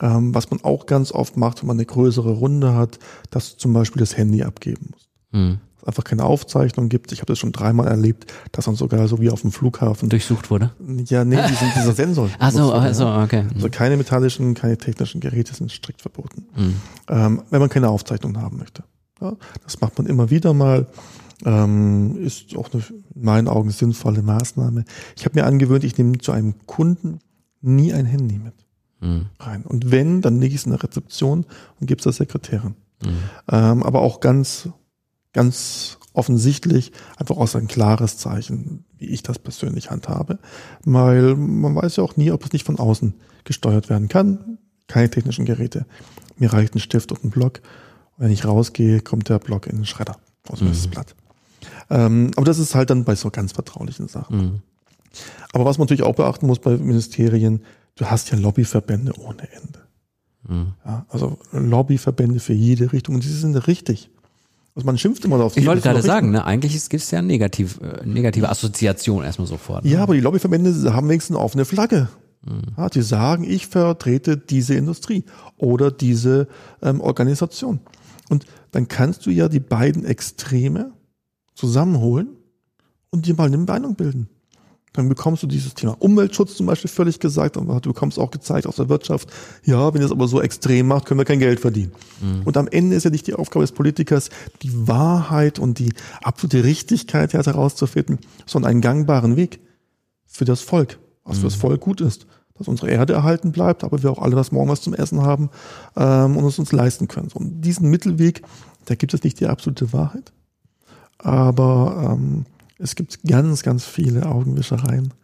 Ähm, 0.00 0.34
was 0.34 0.50
man 0.50 0.64
auch 0.64 0.86
ganz 0.86 1.12
oft 1.12 1.36
macht, 1.36 1.60
wenn 1.60 1.66
man 1.66 1.76
eine 1.76 1.86
größere 1.86 2.30
Runde 2.30 2.74
hat, 2.74 2.98
dass 3.30 3.52
du 3.52 3.58
zum 3.58 3.74
Beispiel 3.74 4.00
das 4.00 4.16
Handy 4.16 4.42
abgeben 4.42 4.88
musst. 4.92 5.10
Mhm. 5.32 5.60
Einfach 5.86 6.04
keine 6.04 6.24
Aufzeichnung 6.24 6.88
gibt. 6.88 7.12
Ich 7.12 7.20
habe 7.20 7.26
das 7.26 7.38
schon 7.38 7.52
dreimal 7.52 7.88
erlebt, 7.88 8.32
dass 8.52 8.66
man 8.66 8.76
sogar 8.76 9.06
so 9.08 9.20
wie 9.20 9.30
auf 9.30 9.42
dem 9.42 9.52
Flughafen 9.52 10.08
durchsucht 10.08 10.50
wurde. 10.50 10.70
Ja, 11.06 11.24
nee, 11.24 11.36
die 11.36 11.54
sind 11.54 11.74
dieser 11.76 11.92
Sensor. 11.94 12.30
Ach 12.38 12.50
so, 12.52 12.72
also, 12.72 13.06
okay. 13.06 13.44
Also 13.54 13.68
keine 13.68 13.96
metallischen, 13.96 14.54
keine 14.54 14.78
technischen 14.78 15.20
Geräte 15.20 15.54
sind 15.54 15.70
strikt 15.70 16.02
verboten. 16.02 16.46
Mhm. 16.56 16.74
Ähm, 17.08 17.42
wenn 17.50 17.60
man 17.60 17.68
keine 17.68 17.88
Aufzeichnung 17.88 18.36
haben 18.40 18.58
möchte. 18.58 18.84
Ja, 19.20 19.36
das 19.62 19.80
macht 19.80 19.98
man 19.98 20.06
immer 20.06 20.30
wieder 20.30 20.54
mal. 20.54 20.86
Ähm, 21.44 22.16
ist 22.24 22.56
auch 22.56 22.72
eine, 22.72 22.82
in 23.14 23.24
meinen 23.24 23.48
Augen 23.48 23.70
sinnvolle 23.70 24.22
Maßnahme. 24.22 24.84
Ich 25.16 25.24
habe 25.24 25.38
mir 25.38 25.46
angewöhnt, 25.46 25.84
ich 25.84 25.98
nehme 25.98 26.18
zu 26.18 26.32
einem 26.32 26.54
Kunden 26.66 27.18
nie 27.60 27.92
ein 27.92 28.06
Handy 28.06 28.38
mit 28.38 28.54
mhm. 29.00 29.26
rein. 29.38 29.62
Und 29.62 29.90
wenn, 29.90 30.20
dann 30.20 30.40
lege 30.40 30.54
ich 30.54 30.60
es 30.60 30.66
in 30.66 30.72
der 30.72 30.82
Rezeption 30.82 31.46
und 31.80 31.86
gebe 31.86 31.98
es 31.98 32.04
der 32.04 32.12
Sekretärin. 32.12 32.74
Mhm. 33.02 33.08
Ähm, 33.50 33.82
aber 33.82 34.00
auch 34.02 34.20
ganz, 34.20 34.68
ganz 35.34 35.98
offensichtlich 36.14 36.92
einfach 37.16 37.36
aus 37.36 37.54
ein 37.56 37.68
klares 37.68 38.16
Zeichen, 38.16 38.84
wie 38.96 39.06
ich 39.06 39.22
das 39.22 39.38
persönlich 39.38 39.90
handhabe. 39.90 40.38
Weil 40.84 41.34
man 41.34 41.74
weiß 41.74 41.96
ja 41.96 42.04
auch 42.04 42.16
nie, 42.16 42.30
ob 42.30 42.44
es 42.44 42.52
nicht 42.52 42.64
von 42.64 42.78
außen 42.78 43.14
gesteuert 43.44 43.90
werden 43.90 44.08
kann. 44.08 44.58
Keine 44.86 45.10
technischen 45.10 45.44
Geräte. 45.44 45.84
Mir 46.38 46.52
reicht 46.52 46.74
ein 46.74 46.80
Stift 46.80 47.12
und 47.12 47.24
ein 47.24 47.30
Block. 47.30 47.60
Wenn 48.16 48.30
ich 48.30 48.46
rausgehe, 48.46 49.00
kommt 49.00 49.28
der 49.28 49.38
Block 49.38 49.66
in 49.66 49.76
den 49.76 49.84
Schredder. 49.84 50.16
Also 50.48 50.64
das 50.64 50.86
mhm. 50.86 50.90
Blatt. 50.90 51.14
Ähm, 51.90 52.30
aber 52.36 52.46
das 52.46 52.58
ist 52.58 52.74
halt 52.74 52.90
dann 52.90 53.04
bei 53.04 53.16
so 53.16 53.30
ganz 53.30 53.52
vertraulichen 53.52 54.08
Sachen. 54.08 54.36
Mhm. 54.36 54.62
Aber 55.52 55.64
was 55.64 55.78
man 55.78 55.86
natürlich 55.86 56.02
auch 56.02 56.14
beachten 56.14 56.46
muss 56.46 56.58
bei 56.58 56.76
Ministerien, 56.76 57.62
du 57.96 58.06
hast 58.06 58.30
ja 58.30 58.38
Lobbyverbände 58.38 59.12
ohne 59.18 59.50
Ende. 59.52 59.80
Mhm. 60.46 60.74
Ja, 60.84 61.06
also 61.08 61.38
Lobbyverbände 61.52 62.40
für 62.40 62.52
jede 62.52 62.92
Richtung 62.92 63.16
und 63.16 63.24
die 63.24 63.28
sind 63.28 63.56
richtig. 63.66 64.10
Also 64.74 64.86
man 64.86 64.98
schimpft 64.98 65.24
immer 65.24 65.40
auf 65.40 65.54
die. 65.54 65.60
Ich 65.60 65.66
wollte 65.66 65.82
gerade 65.82 66.02
sagen, 66.02 66.30
ne, 66.30 66.44
eigentlich 66.44 66.72
gibt 66.88 67.02
es 67.02 67.10
ja 67.10 67.22
negativ, 67.22 67.80
äh, 67.80 68.04
negative 68.04 68.48
Assoziation 68.48 69.22
erstmal 69.22 69.46
sofort. 69.46 69.84
Ne? 69.84 69.90
Ja, 69.92 70.02
aber 70.02 70.14
die 70.14 70.20
Lobbyverbände 70.20 70.92
haben 70.92 71.08
wenigstens 71.08 71.36
eine 71.36 71.44
offene 71.44 71.64
Flagge. 71.64 72.08
Mhm. 72.44 72.62
Ja, 72.76 72.88
die 72.88 73.02
sagen, 73.02 73.44
ich 73.44 73.68
vertrete 73.68 74.36
diese 74.36 74.74
Industrie 74.74 75.24
oder 75.56 75.90
diese 75.90 76.48
ähm, 76.82 77.00
Organisation. 77.00 77.80
Und 78.28 78.46
dann 78.72 78.88
kannst 78.88 79.26
du 79.26 79.30
ja 79.30 79.48
die 79.48 79.60
beiden 79.60 80.04
Extreme 80.04 80.92
zusammenholen 81.54 82.28
und 83.10 83.26
dir 83.26 83.34
mal 83.34 83.46
eine 83.46 83.58
Meinung 83.58 83.94
bilden. 83.94 84.28
Dann 84.94 85.08
bekommst 85.08 85.42
du 85.42 85.48
dieses 85.48 85.74
Thema 85.74 85.96
Umweltschutz 85.98 86.54
zum 86.54 86.66
Beispiel 86.66 86.88
völlig 86.88 87.18
gesagt, 87.18 87.56
aber 87.56 87.80
du 87.80 87.92
bekommst 87.92 88.16
auch 88.16 88.30
gezeigt 88.30 88.66
aus 88.68 88.76
der 88.76 88.88
Wirtschaft, 88.88 89.28
ja, 89.64 89.92
wenn 89.92 90.00
ihr 90.00 90.06
es 90.06 90.12
aber 90.12 90.28
so 90.28 90.40
extrem 90.40 90.86
macht, 90.86 91.06
können 91.06 91.18
wir 91.18 91.24
kein 91.24 91.40
Geld 91.40 91.58
verdienen. 91.58 91.90
Mhm. 92.20 92.42
Und 92.44 92.56
am 92.56 92.68
Ende 92.68 92.94
ist 92.94 93.02
ja 93.02 93.10
nicht 93.10 93.26
die 93.26 93.34
Aufgabe 93.34 93.64
des 93.64 93.72
Politikers, 93.72 94.30
die 94.62 94.86
Wahrheit 94.86 95.58
und 95.58 95.80
die 95.80 95.92
absolute 96.22 96.62
Richtigkeit 96.62 97.34
herauszufinden, 97.34 98.20
sondern 98.46 98.70
einen 98.70 98.80
gangbaren 98.80 99.34
Weg 99.36 99.58
für 100.26 100.44
das 100.44 100.60
Volk, 100.60 101.00
was 101.24 101.38
mhm. 101.38 101.40
für 101.40 101.46
das 101.48 101.56
mhm. 101.56 101.60
Volk 101.60 101.80
gut 101.80 102.00
ist. 102.00 102.26
Dass 102.56 102.68
unsere 102.68 102.88
Erde 102.88 103.14
erhalten 103.14 103.50
bleibt, 103.50 103.82
aber 103.82 104.00
wir 104.04 104.12
auch 104.12 104.22
alle 104.22 104.36
was 104.36 104.52
morgen 104.52 104.70
was 104.70 104.80
zum 104.80 104.94
Essen 104.94 105.22
haben 105.22 105.50
ähm, 105.96 106.36
und 106.36 106.44
es 106.44 106.60
uns 106.60 106.70
leisten 106.70 107.08
können. 107.08 107.30
Und 107.34 107.62
diesen 107.62 107.90
Mittelweg, 107.90 108.42
da 108.84 108.94
gibt 108.94 109.12
es 109.12 109.24
nicht 109.24 109.40
die 109.40 109.48
absolute 109.48 109.92
Wahrheit, 109.92 110.32
aber 111.18 112.12
ähm, 112.16 112.46
es 112.84 112.94
gibt 112.94 113.24
ganz, 113.26 113.62
ganz 113.62 113.86
viele 113.86 114.26
Augenwischereien 114.26 115.14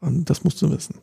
und 0.00 0.30
das 0.30 0.42
musst 0.42 0.60
du 0.62 0.70
wissen. 0.70 0.96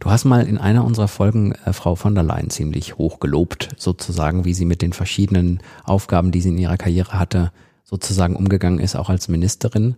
Du 0.00 0.10
hast 0.10 0.24
mal 0.24 0.44
in 0.46 0.58
einer 0.58 0.84
unserer 0.84 1.06
Folgen 1.06 1.52
äh, 1.52 1.72
Frau 1.72 1.94
von 1.94 2.16
der 2.16 2.24
Leyen 2.24 2.50
ziemlich 2.50 2.98
hoch 2.98 3.20
gelobt, 3.20 3.68
sozusagen, 3.76 4.44
wie 4.44 4.54
sie 4.54 4.64
mit 4.64 4.82
den 4.82 4.92
verschiedenen 4.92 5.60
Aufgaben, 5.84 6.32
die 6.32 6.40
sie 6.40 6.48
in 6.48 6.58
ihrer 6.58 6.76
Karriere 6.76 7.12
hatte, 7.12 7.52
sozusagen 7.84 8.34
umgegangen 8.34 8.80
ist, 8.80 8.96
auch 8.96 9.08
als 9.08 9.28
Ministerin. 9.28 9.94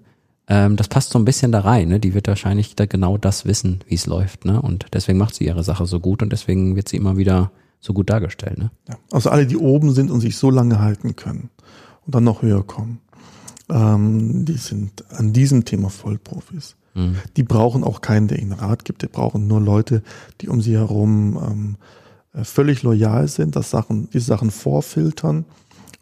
Ähm, 0.49 0.77
das 0.77 0.89
passt 0.89 1.11
so 1.11 1.19
ein 1.19 1.25
bisschen 1.25 1.51
da 1.51 1.61
rein. 1.61 1.89
Ne? 1.89 1.99
Die 1.99 2.13
wird 2.13 2.29
wahrscheinlich 2.29 2.77
da 2.77 2.85
genau 2.85 3.17
das 3.17 3.47
wissen, 3.47 3.81
wie 3.87 3.95
es 3.95 4.05
läuft. 4.05 4.45
Ne? 4.45 4.61
Und 4.61 4.87
deswegen 4.93 5.17
macht 5.17 5.35
sie 5.35 5.47
ihre 5.47 5.65
Sache 5.65 5.87
so 5.87 5.99
gut 5.99 6.23
und 6.23 6.31
deswegen 6.31 6.77
wird 6.77 6.91
sie 6.91 6.99
immer 6.99 7.17
wieder 7.17 7.51
so 7.81 7.95
gut 7.95 8.11
dargestellt. 8.11 8.59
Ne? 8.59 8.71
Ja. 8.87 8.97
Also 9.11 9.31
alle, 9.31 9.47
die 9.47 9.57
oben 9.57 9.95
sind 9.95 10.11
und 10.11 10.21
sich 10.21 10.37
so 10.37 10.51
lange 10.51 10.81
halten 10.81 11.17
können 11.17 11.49
und 12.05 12.15
dann 12.15 12.25
noch 12.25 12.43
höher 12.43 12.63
kommen 12.63 13.01
ähm, 13.73 14.45
die 14.45 14.59
sind 14.59 15.05
an 15.11 15.33
diesem 15.33 15.65
Thema 15.65 15.89
Vollprofis. 15.89 16.77
Mhm. 16.95 17.17
Die 17.37 17.43
brauchen 17.43 17.85
auch 17.85 18.03
keinen, 18.03 18.29
der 18.29 18.39
ihnen 18.39 18.53
Rat 18.53 18.85
gibt. 18.85 19.03
Die 19.03 19.07
brauchen 19.07 19.47
nur 19.47 19.61
Leute, 19.61 20.03
die 20.41 20.49
um 20.49 20.61
sie 20.61 20.77
herum 20.77 21.39
ähm, 21.43 21.77
äh, 22.35 22.45
völlig 22.45 22.83
loyal 22.83 23.27
sind, 23.29 23.57
dass 23.57 23.71
Sachen, 23.71 24.11
die 24.11 24.21
Sachen 24.21 24.51
vorfiltern 24.51 25.47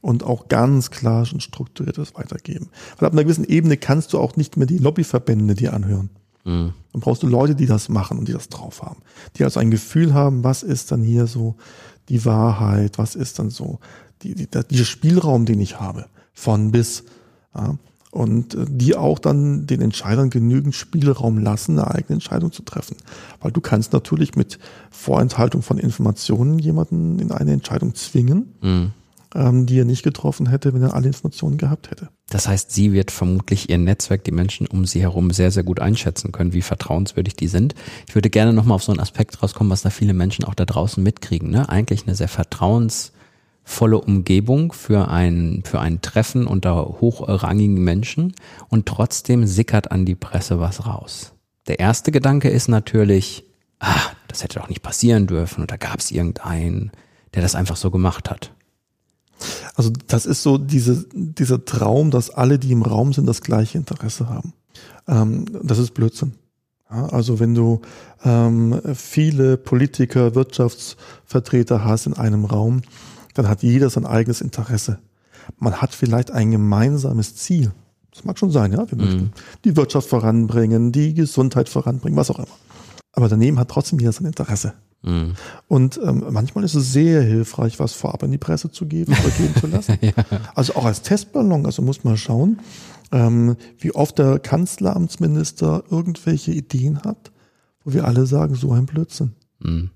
und 0.01 0.25
auch 0.25 0.49
ganz 0.49 0.91
klar 0.91 1.27
und 1.33 1.43
strukturiertes 1.43 2.15
weitergeben. 2.15 2.71
Weil 2.99 3.07
ab 3.07 3.13
einer 3.13 3.23
gewissen 3.23 3.45
Ebene 3.45 3.77
kannst 3.77 4.13
du 4.13 4.19
auch 4.19 4.37
nicht 4.37 4.57
mehr 4.57 4.67
die 4.67 4.79
Lobbyverbände 4.79 5.55
dir 5.55 5.73
anhören. 5.73 6.11
Mhm. 6.45 6.73
Dann 6.93 7.01
brauchst 7.01 7.23
du 7.23 7.29
Leute, 7.29 7.55
die 7.55 7.67
das 7.67 7.89
machen 7.89 8.19
und 8.19 8.27
die 8.27 8.33
das 8.33 8.49
drauf 8.49 8.83
haben. 8.83 9.03
Die 9.37 9.45
also 9.45 9.61
ein 9.61 9.71
Gefühl 9.71 10.13
haben, 10.13 10.43
was 10.43 10.65
ist 10.65 10.91
dann 10.91 11.03
hier 11.03 11.29
so 11.29 11.55
die 12.09 12.25
Wahrheit, 12.25 12.99
was 12.99 13.15
ist 13.15 13.39
dann 13.39 13.51
so 13.51 13.79
die, 14.23 14.35
die, 14.35 14.49
dieser 14.71 14.85
Spielraum, 14.85 15.45
den 15.45 15.61
ich 15.61 15.79
habe, 15.79 16.07
von 16.33 16.73
bis 16.73 17.05
ja, 17.55 17.77
und 18.11 18.55
äh, 18.55 18.67
die 18.69 18.97
auch 18.97 19.19
dann 19.19 19.67
den 19.67 19.81
Entscheidern 19.81 20.31
genügend 20.31 20.75
Spielraum 20.75 21.39
lassen, 21.39 21.79
eine 21.79 21.91
eigene 21.91 22.15
Entscheidung 22.15 22.53
zu 22.53 22.63
treffen. 22.63 22.97
Weil 23.41 23.53
du 23.53 23.61
kannst 23.61 23.93
natürlich 23.93 24.35
mit 24.37 24.59
Vorenthaltung 24.91 25.63
von 25.63 25.79
Informationen 25.79 26.59
jemanden 26.59 27.19
in 27.19 27.33
eine 27.33 27.53
Entscheidung 27.53 27.95
zwingen, 27.95 28.55
mhm. 28.61 28.91
ähm, 29.35 29.67
die 29.67 29.79
er 29.79 29.85
nicht 29.85 30.03
getroffen 30.03 30.49
hätte, 30.49 30.75
wenn 30.75 30.83
er 30.83 30.95
alle 30.95 31.07
Informationen 31.07 31.57
gehabt 31.57 31.91
hätte. 31.91 32.09
Das 32.29 32.47
heißt, 32.47 32.73
sie 32.73 32.93
wird 32.93 33.11
vermutlich 33.11 33.71
ihr 33.71 33.79
Netzwerk, 33.79 34.25
die 34.25 34.33
Menschen 34.33 34.67
um 34.67 34.85
sie 34.85 35.01
herum 35.01 35.31
sehr, 35.31 35.51
sehr 35.51 35.65
gut 35.65 35.81
einschätzen 35.81 36.33
können, 36.33 36.53
wie 36.53 36.63
vertrauenswürdig 36.63 37.35
die 37.35 37.49
sind. 37.49 37.75
Ich 38.09 38.15
würde 38.15 38.31
gerne 38.31 38.53
nochmal 38.53 38.77
auf 38.77 38.85
so 38.85 38.93
einen 38.93 39.01
Aspekt 39.01 39.43
rauskommen, 39.43 39.71
was 39.71 39.83
da 39.83 39.91
viele 39.91 40.15
Menschen 40.15 40.45
auch 40.45 40.55
da 40.55 40.65
draußen 40.65 41.03
mitkriegen. 41.03 41.51
Ne? 41.51 41.69
Eigentlich 41.69 42.07
eine 42.07 42.15
sehr 42.15 42.29
vertrauens 42.29 43.13
volle 43.65 44.01
Umgebung 44.01 44.73
für 44.73 45.09
ein, 45.09 45.63
für 45.65 45.81
ein 45.81 46.01
Treffen 46.01 46.47
unter 46.47 47.01
hochrangigen 47.01 47.83
Menschen 47.83 48.35
und 48.69 48.87
trotzdem 48.87 49.47
sickert 49.47 49.93
an 49.93 50.05
die 50.05 50.15
Presse 50.15 50.61
was 50.61 50.87
raus. 50.87 51.33
Der 51.69 51.79
erste 51.79 52.11
Gedanke 52.11 52.49
ist 52.49 52.69
natürlich, 52.69 53.45
ah, 53.79 54.01
das 54.29 54.43
hätte 54.43 54.59
doch 54.59 54.69
nicht 54.69 54.83
passieren 54.83 55.27
dürfen 55.27 55.63
oder 55.63 55.79
gab 55.79 56.01
es 56.01 56.11
irgendeinen, 56.11 56.91
der 57.35 57.43
das 57.43 57.55
einfach 57.55 57.77
so 57.77 57.91
gemacht 57.91 58.31
hat. 58.31 58.53
Also 59.75 59.91
das 60.07 60.27
ist 60.27 60.43
so 60.43 60.59
diese, 60.59 61.07
dieser 61.13 61.65
Traum, 61.65 62.11
dass 62.11 62.31
alle, 62.31 62.59
die 62.59 62.73
im 62.73 62.83
Raum 62.83 63.13
sind, 63.13 63.27
das 63.27 63.41
gleiche 63.41 63.79
Interesse 63.79 64.29
haben. 64.29 64.53
Ähm, 65.09 65.47
das 65.63 65.79
ist 65.79 65.95
Blödsinn. 65.95 66.35
Ja, 66.91 67.07
also 67.07 67.39
wenn 67.41 67.55
du 67.55 67.81
ähm, 68.25 68.81
viele 68.95 69.57
Politiker, 69.57 70.35
Wirtschaftsvertreter 70.35 71.85
hast 71.85 72.07
in 72.07 72.15
einem 72.15 72.45
Raum, 72.45 72.83
dann 73.35 73.49
hat 73.49 73.63
jeder 73.63 73.91
sein 73.91 74.07
eigenes 74.07 74.41
Interesse. 74.41 74.99
Man 75.59 75.81
hat 75.81 75.95
vielleicht 75.95 76.31
ein 76.31 76.51
gemeinsames 76.51 77.37
Ziel. 77.37 77.73
Das 78.13 78.25
mag 78.25 78.39
schon 78.39 78.51
sein, 78.51 78.73
ja. 78.73 78.91
Wir 78.91 78.99
mhm. 78.99 79.05
möchten 79.05 79.33
die 79.65 79.77
Wirtschaft 79.77 80.09
voranbringen, 80.09 80.93
die 80.93 81.15
Gesundheit 81.15 81.69
voranbringen, 81.69 82.17
was 82.17 82.31
auch 82.31 82.39
immer. 82.39 82.49
Aber 83.13 83.29
daneben 83.29 83.59
hat 83.59 83.69
trotzdem 83.69 83.99
jeder 83.99 84.13
sein 84.13 84.27
Interesse. 84.27 84.75
Mhm. 85.03 85.35
Und 85.69 85.99
ähm, 86.05 86.25
manchmal 86.31 86.65
ist 86.65 86.75
es 86.75 86.93
sehr 86.93 87.23
hilfreich, 87.23 87.79
was 87.79 87.93
vorab 87.93 88.23
in 88.23 88.31
die 88.31 88.39
Presse 88.39 88.71
zu 88.71 88.87
geben 88.87 89.13
oder 89.13 89.31
geben 89.31 89.55
zu 89.59 89.67
lassen. 89.67 89.99
ja. 90.01 90.13
Also 90.55 90.75
auch 90.75 90.85
als 90.85 91.03
Testballon, 91.03 91.67
also 91.67 91.83
muss 91.83 92.05
man 92.05 92.17
schauen, 92.17 92.59
ähm, 93.13 93.57
wie 93.79 93.93
oft 93.95 94.19
der 94.19 94.39
Kanzleramtsminister 94.39 95.85
irgendwelche 95.91 96.53
Ideen 96.53 97.03
hat, 97.03 97.33
wo 97.85 97.93
wir 97.93 98.05
alle 98.05 98.27
sagen, 98.27 98.55
so 98.55 98.73
ein 98.73 98.87
Blödsinn. 98.87 99.33
Mhm. 99.61 99.91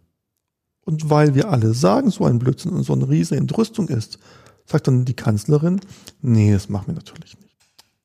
Und 0.84 1.10
weil 1.10 1.34
wir 1.34 1.50
alle 1.50 1.74
sagen, 1.74 2.10
so 2.10 2.24
ein 2.24 2.38
Blödsinn 2.38 2.72
und 2.72 2.82
so 2.82 2.92
eine 2.92 3.08
riesige 3.08 3.40
Entrüstung 3.40 3.88
ist, 3.88 4.18
sagt 4.66 4.86
dann 4.86 5.04
die 5.04 5.14
Kanzlerin, 5.14 5.80
nee, 6.20 6.52
das 6.52 6.68
machen 6.68 6.88
wir 6.88 6.94
natürlich 6.94 7.36
nicht. 7.36 7.54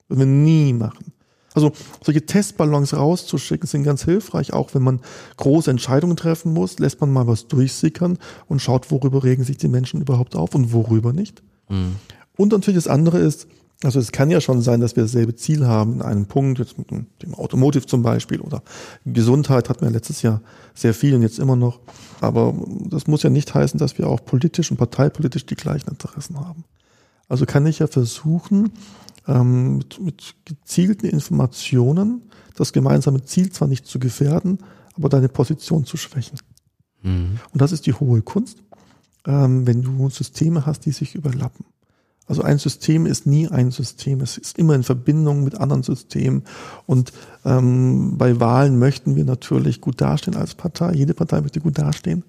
Das 0.08 0.18
würden 0.18 0.20
wir 0.20 0.26
nie 0.26 0.74
machen. 0.74 1.14
Also 1.54 1.72
solche 2.04 2.26
Testballons 2.26 2.94
rauszuschicken 2.94 3.68
sind 3.68 3.84
ganz 3.84 4.06
hilfreich, 4.06 4.54
auch 4.54 4.74
wenn 4.76 4.84
man 4.84 5.02
große 5.38 5.72
Entscheidungen 5.72 6.16
treffen 6.16 6.54
muss, 6.54 6.80
lässt 6.80 7.02
man 7.02 7.12
mal 7.12 7.28
was 7.28 7.48
durchsickern 7.48 8.18
und 8.48 8.62
schaut, 8.62 8.92
worüber 8.92 9.24
regen 9.24 9.44
sich 9.44 9.58
die 9.58 9.68
Menschen 9.68 10.02
überhaupt 10.02 10.36
auf 10.36 10.54
und 10.56 10.72
worüber 10.74 11.12
nicht. 11.12 11.42
Mhm. 11.70 11.96
Und 12.38 12.52
natürlich 12.52 12.84
das 12.84 12.88
andere 12.88 13.20
ist, 13.20 13.48
also 13.84 14.00
es 14.00 14.12
kann 14.12 14.30
ja 14.30 14.42
schon 14.42 14.62
sein, 14.62 14.82
dass 14.82 14.96
wir 14.98 15.04
dasselbe 15.04 15.36
Ziel 15.36 15.66
haben 15.66 15.96
in 15.96 16.02
einem 16.02 16.26
Punkt, 16.26 16.60
jetzt 16.60 16.78
mit 16.78 16.90
dem 16.90 17.34
Automotive 17.34 17.86
zum 17.86 18.04
Beispiel 18.04 18.42
oder 18.42 18.62
Gesundheit 19.06 19.70
hatten 19.70 19.82
wir 19.82 19.90
letztes 19.90 20.22
Jahr 20.22 20.42
sehr 20.74 20.94
viel 20.94 21.16
und 21.16 21.22
jetzt 21.22 21.40
immer 21.40 21.56
noch. 21.56 21.80
Aber 22.20 22.54
das 22.90 23.08
muss 23.08 23.24
ja 23.24 23.30
nicht 23.30 23.54
heißen, 23.54 23.78
dass 23.78 23.98
wir 23.98 24.08
auch 24.08 24.24
politisch 24.26 24.70
und 24.70 24.78
parteipolitisch 24.78 25.46
die 25.46 25.56
gleichen 25.56 25.90
Interessen 25.90 26.40
haben. 26.40 26.66
Also 27.30 27.46
kann 27.46 27.66
ich 27.68 27.80
ja 27.80 27.88
versuchen, 27.88 28.72
ähm, 29.28 29.78
mit, 29.78 30.02
mit 30.02 30.36
gezielten 30.44 31.06
Informationen 31.06 32.24
das 32.56 32.74
gemeinsame 32.74 33.24
Ziel 33.24 33.52
zwar 33.52 33.70
nicht 33.70 33.86
zu 33.86 34.00
gefährden, 34.00 34.60
aber 34.96 35.08
deine 35.08 35.30
Position 35.30 35.86
zu 35.86 35.96
schwächen. 35.96 36.38
Mhm. 37.02 37.40
Und 37.54 37.62
das 37.62 37.72
ist 37.72 37.86
die 37.86 37.94
hohe 37.94 38.22
Kunst, 38.24 38.62
ähm, 39.26 39.66
wenn 39.66 39.82
du 39.84 40.10
Systeme 40.10 40.66
hast, 40.66 40.86
die 40.86 40.92
sich 40.92 41.16
überlappen. 41.16 41.66
Also 42.30 42.44
ein 42.44 42.60
System 42.60 43.06
ist 43.06 43.26
nie 43.26 43.48
ein 43.50 43.72
System. 43.72 44.22
Es 44.22 44.38
ist 44.38 44.58
immer 44.58 44.76
in 44.76 44.84
Verbindung 44.84 45.44
mit 45.44 45.56
anderen 45.56 45.84
Systemen. 45.84 46.44
Und 46.86 47.12
ähm, 47.44 48.18
bei 48.18 48.40
Wahlen 48.40 48.80
möchten 48.80 49.16
wir 49.16 49.26
natürlich 49.26 49.82
gut 49.82 50.00
dastehen 50.00 50.38
als 50.38 50.56
Partei. 50.56 50.94
Jede 50.94 51.14
Partei 51.14 51.42
möchte 51.42 51.60
gut 51.60 51.78
dastehen. 51.78 52.24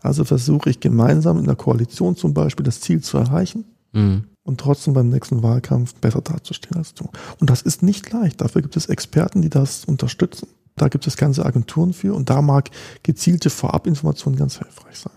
Also 0.00 0.24
versuche 0.24 0.70
ich 0.70 0.80
gemeinsam 0.80 1.38
in 1.38 1.44
der 1.44 1.54
Koalition 1.54 2.16
zum 2.16 2.34
Beispiel 2.34 2.64
das 2.64 2.80
Ziel 2.80 3.00
zu 3.02 3.18
erreichen 3.18 3.64
Mhm. 3.94 4.24
und 4.42 4.58
trotzdem 4.58 4.94
beim 4.94 5.10
nächsten 5.10 5.42
Wahlkampf 5.42 5.94
besser 5.96 6.22
dazustehen 6.22 6.78
als 6.78 6.94
du. 6.94 7.10
Und 7.40 7.50
das 7.50 7.60
ist 7.60 7.82
nicht 7.82 8.10
leicht. 8.10 8.40
Dafür 8.40 8.62
gibt 8.62 8.74
es 8.74 8.86
Experten, 8.86 9.42
die 9.42 9.50
das 9.50 9.84
unterstützen. 9.84 10.48
Da 10.76 10.88
gibt 10.88 11.06
es 11.06 11.18
ganze 11.18 11.44
Agenturen 11.44 11.92
für 11.92 12.14
und 12.14 12.30
da 12.30 12.40
mag 12.40 12.70
gezielte 13.02 13.50
Vorabinformation 13.50 14.34
ganz 14.34 14.56
hilfreich 14.56 14.96
sein. 14.96 15.12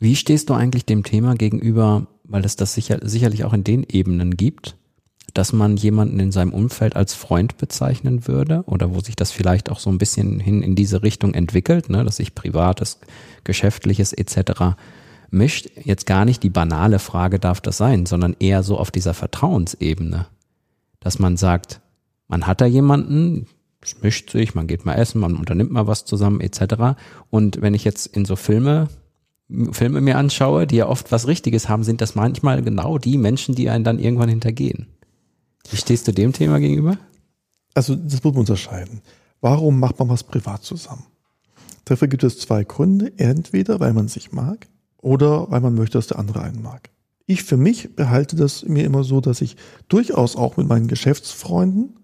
Wie 0.00 0.16
stehst 0.16 0.50
du 0.50 0.54
eigentlich 0.54 0.84
dem 0.84 1.02
Thema 1.02 1.34
gegenüber, 1.34 2.06
weil 2.28 2.44
es 2.44 2.56
das 2.56 2.74
sicher, 2.74 3.00
sicherlich 3.02 3.44
auch 3.44 3.54
in 3.54 3.64
den 3.64 3.84
Ebenen 3.84 4.36
gibt, 4.36 4.76
dass 5.34 5.52
man 5.52 5.76
jemanden 5.76 6.20
in 6.20 6.32
seinem 6.32 6.52
Umfeld 6.52 6.96
als 6.96 7.14
Freund 7.14 7.58
bezeichnen 7.58 8.26
würde 8.26 8.62
oder 8.66 8.94
wo 8.94 9.00
sich 9.00 9.16
das 9.16 9.30
vielleicht 9.30 9.70
auch 9.70 9.78
so 9.78 9.90
ein 9.90 9.98
bisschen 9.98 10.40
hin 10.40 10.62
in 10.62 10.74
diese 10.74 11.02
Richtung 11.02 11.34
entwickelt, 11.34 11.90
ne, 11.90 12.04
dass 12.04 12.16
sich 12.16 12.34
privates, 12.34 12.98
geschäftliches 13.44 14.12
etc. 14.12 14.76
mischt. 15.30 15.68
Jetzt 15.84 16.06
gar 16.06 16.24
nicht 16.24 16.42
die 16.42 16.50
banale 16.50 16.98
Frage 16.98 17.38
darf 17.38 17.60
das 17.60 17.76
sein, 17.76 18.06
sondern 18.06 18.36
eher 18.38 18.62
so 18.62 18.78
auf 18.78 18.90
dieser 18.90 19.14
Vertrauensebene, 19.14 20.26
dass 21.00 21.18
man 21.18 21.36
sagt, 21.36 21.80
man 22.26 22.46
hat 22.46 22.60
da 22.60 22.66
jemanden, 22.66 23.46
es 23.80 24.02
mischt 24.02 24.30
sich, 24.30 24.54
man 24.54 24.66
geht 24.66 24.84
mal 24.84 24.94
essen, 24.94 25.20
man 25.20 25.36
unternimmt 25.36 25.70
mal 25.70 25.86
was 25.86 26.04
zusammen 26.04 26.40
etc. 26.40 26.98
Und 27.30 27.62
wenn 27.62 27.74
ich 27.74 27.84
jetzt 27.84 28.06
in 28.06 28.24
so 28.24 28.36
Filme 28.36 28.88
Filme 29.72 30.00
mir 30.00 30.18
anschaue, 30.18 30.66
die 30.66 30.76
ja 30.76 30.88
oft 30.88 31.10
was 31.10 31.26
Richtiges 31.26 31.68
haben, 31.68 31.84
sind 31.84 32.00
das 32.00 32.14
manchmal 32.14 32.62
genau 32.62 32.98
die 32.98 33.16
Menschen, 33.16 33.54
die 33.54 33.70
einen 33.70 33.84
dann 33.84 33.98
irgendwann 33.98 34.28
hintergehen. 34.28 34.86
Wie 35.70 35.76
stehst 35.76 36.06
du 36.06 36.12
dem 36.12 36.32
Thema 36.32 36.60
gegenüber? 36.60 36.98
Also 37.74 37.94
das 37.94 38.22
muss 38.22 38.34
man 38.34 38.40
unterscheiden. 38.40 39.00
Warum 39.40 39.78
macht 39.78 39.98
man 39.98 40.08
was 40.08 40.24
privat 40.24 40.64
zusammen? 40.64 41.06
Dafür 41.84 42.08
gibt 42.08 42.24
es 42.24 42.38
zwei 42.38 42.64
Gründe. 42.64 43.12
Entweder 43.16 43.80
weil 43.80 43.94
man 43.94 44.08
sich 44.08 44.32
mag 44.32 44.68
oder 45.00 45.50
weil 45.50 45.60
man 45.60 45.74
möchte, 45.74 45.96
dass 45.96 46.08
der 46.08 46.18
andere 46.18 46.42
einen 46.42 46.62
mag. 46.62 46.90
Ich 47.26 47.44
für 47.44 47.56
mich 47.56 47.94
behalte 47.94 48.36
das 48.36 48.64
mir 48.64 48.84
immer 48.84 49.04
so, 49.04 49.20
dass 49.20 49.40
ich 49.40 49.56
durchaus 49.88 50.36
auch 50.36 50.56
mit 50.56 50.68
meinen 50.68 50.88
Geschäftsfreunden 50.88 51.98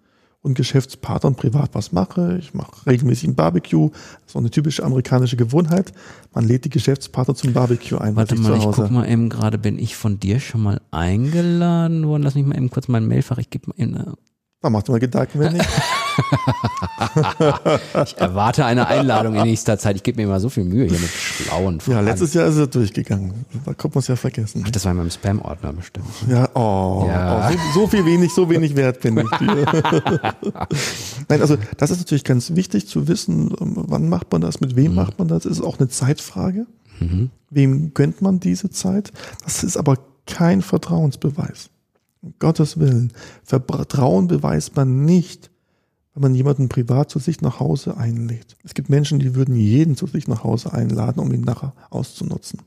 und 0.44 0.54
Geschäftspartnern 0.54 1.36
privat 1.36 1.70
was 1.72 1.90
mache. 1.92 2.36
Ich 2.38 2.52
mache 2.52 2.86
regelmäßig 2.86 3.30
ein 3.30 3.34
Barbecue. 3.34 3.90
So 4.26 4.38
eine 4.38 4.50
typische 4.50 4.84
amerikanische 4.84 5.36
Gewohnheit. 5.36 5.92
Man 6.34 6.46
lädt 6.46 6.66
die 6.66 6.70
Geschäftspartner 6.70 7.34
zum 7.34 7.54
Barbecue 7.54 7.96
ein. 7.98 8.14
Warte 8.14 8.36
mal, 8.36 8.58
ich 8.58 8.64
guck 8.64 8.90
mal 8.90 9.08
eben 9.08 9.30
gerade, 9.30 9.56
bin 9.56 9.78
ich 9.78 9.96
von 9.96 10.20
dir 10.20 10.40
schon 10.40 10.62
mal 10.62 10.82
eingeladen 10.90 12.06
worden? 12.06 12.22
Lass 12.22 12.34
mich 12.34 12.44
mal 12.44 12.56
eben 12.56 12.68
kurz 12.68 12.88
mein 12.88 13.08
Mailfach, 13.08 13.38
ich 13.38 13.48
gebe 13.48 13.68
mal 13.68 13.74
in, 13.78 13.96
äh, 13.96 14.04
Da 14.60 14.68
macht 14.68 14.86
mal 14.90 15.00
Gedanken, 15.00 15.40
wenn 15.40 15.54
nicht. 15.54 15.66
ich 18.04 18.16
erwarte 18.18 18.64
eine 18.64 18.86
Einladung 18.86 19.34
in 19.34 19.42
nächster 19.42 19.78
Zeit. 19.78 19.96
Ich 19.96 20.02
gebe 20.02 20.16
mir 20.16 20.24
immer 20.24 20.40
so 20.40 20.48
viel 20.48 20.64
Mühe 20.64 20.86
hier 20.86 20.98
mit 20.98 21.10
schlauen 21.10 21.80
Fragen. 21.80 21.98
Ja, 21.98 22.00
letztes 22.00 22.34
Jahr 22.34 22.46
ist 22.46 22.56
er 22.56 22.66
durchgegangen. 22.66 23.44
Da 23.64 23.74
kommt 23.74 23.94
man 23.94 24.00
es 24.00 24.08
ja 24.08 24.16
vergessen. 24.16 24.62
Ach, 24.66 24.70
das 24.70 24.84
war 24.84 24.92
in 24.92 24.98
meinem 24.98 25.10
Spam-Ordner 25.10 25.72
bestimmt. 25.72 26.06
Ja, 26.28 26.48
oh, 26.54 27.06
Ja. 27.08 27.48
oh 27.50 27.52
so, 27.52 27.80
so 27.80 27.86
viel 27.88 28.04
wenig, 28.04 28.32
so 28.32 28.48
wenig 28.48 28.76
wert 28.76 29.00
bin 29.00 29.18
ich 29.18 29.30
dir. 29.38 29.66
Nein, 31.28 31.40
also 31.40 31.56
das 31.76 31.90
ist 31.90 31.98
natürlich 31.98 32.24
ganz 32.24 32.54
wichtig 32.54 32.86
zu 32.88 33.08
wissen, 33.08 33.54
ähm, 33.60 33.72
wann 33.76 34.08
macht 34.08 34.30
man 34.32 34.40
das, 34.40 34.60
mit 34.60 34.76
wem 34.76 34.94
macht 34.94 35.18
man 35.18 35.28
das, 35.28 35.44
ist 35.46 35.60
auch 35.60 35.78
eine 35.78 35.88
Zeitfrage. 35.88 36.66
Mhm. 37.00 37.30
Wem 37.50 37.94
gönnt 37.94 38.22
man 38.22 38.40
diese 38.40 38.70
Zeit? 38.70 39.12
Das 39.44 39.64
ist 39.64 39.76
aber 39.76 39.98
kein 40.26 40.62
Vertrauensbeweis. 40.62 41.70
Um 42.22 42.34
Gottes 42.38 42.78
Willen. 42.78 43.12
Vertrauen 43.42 44.28
beweist 44.28 44.76
man 44.76 45.04
nicht, 45.04 45.50
wenn 46.14 46.22
man 46.22 46.34
jemanden 46.34 46.68
privat 46.68 47.10
zu 47.10 47.18
sich 47.18 47.40
nach 47.40 47.60
Hause 47.60 47.96
einlädt. 47.96 48.56
Es 48.62 48.74
gibt 48.74 48.88
Menschen, 48.88 49.18
die 49.18 49.34
würden 49.34 49.56
jeden 49.56 49.96
zu 49.96 50.06
sich 50.06 50.28
nach 50.28 50.44
Hause 50.44 50.72
einladen, 50.72 51.20
um 51.20 51.32
ihn 51.32 51.40
nachher 51.40 51.74
auszunutzen. 51.90 52.60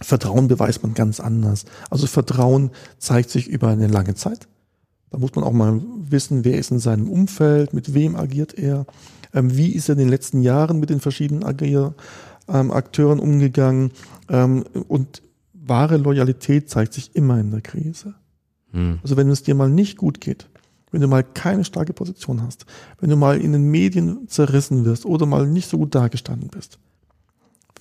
Vertrauen 0.00 0.48
beweist 0.48 0.82
man 0.82 0.94
ganz 0.94 1.20
anders. 1.20 1.64
Also 1.90 2.06
Vertrauen 2.06 2.70
zeigt 2.98 3.30
sich 3.30 3.48
über 3.48 3.68
eine 3.68 3.86
lange 3.86 4.14
Zeit. 4.14 4.48
Da 5.10 5.18
muss 5.18 5.34
man 5.34 5.44
auch 5.44 5.52
mal 5.52 5.80
wissen, 6.08 6.44
wer 6.44 6.58
ist 6.58 6.70
in 6.70 6.78
seinem 6.78 7.08
Umfeld, 7.08 7.74
mit 7.74 7.94
wem 7.94 8.16
agiert 8.16 8.58
er, 8.58 8.86
ähm, 9.34 9.56
wie 9.56 9.72
ist 9.72 9.88
er 9.88 9.94
in 9.94 9.98
den 9.98 10.08
letzten 10.08 10.42
Jahren 10.42 10.80
mit 10.80 10.90
den 10.90 11.00
verschiedenen 11.00 11.44
Agier, 11.44 11.94
ähm, 12.48 12.70
Akteuren 12.70 13.20
umgegangen. 13.20 13.92
Ähm, 14.28 14.64
und 14.88 15.22
wahre 15.52 15.96
Loyalität 15.96 16.68
zeigt 16.68 16.94
sich 16.94 17.14
immer 17.14 17.38
in 17.38 17.50
der 17.50 17.60
Krise. 17.60 18.14
Hm. 18.72 18.98
Also 19.02 19.16
wenn 19.16 19.30
es 19.30 19.42
dir 19.42 19.54
mal 19.54 19.68
nicht 19.68 19.96
gut 19.96 20.20
geht, 20.20 20.48
wenn 20.92 21.00
du 21.00 21.08
mal 21.08 21.24
keine 21.24 21.64
starke 21.64 21.92
Position 21.92 22.42
hast, 22.42 22.66
wenn 23.00 23.10
du 23.10 23.16
mal 23.16 23.40
in 23.40 23.52
den 23.52 23.70
Medien 23.70 24.28
zerrissen 24.28 24.84
wirst 24.84 25.04
oder 25.04 25.26
mal 25.26 25.46
nicht 25.46 25.68
so 25.68 25.78
gut 25.78 25.94
dagestanden 25.94 26.48
bist, 26.48 26.78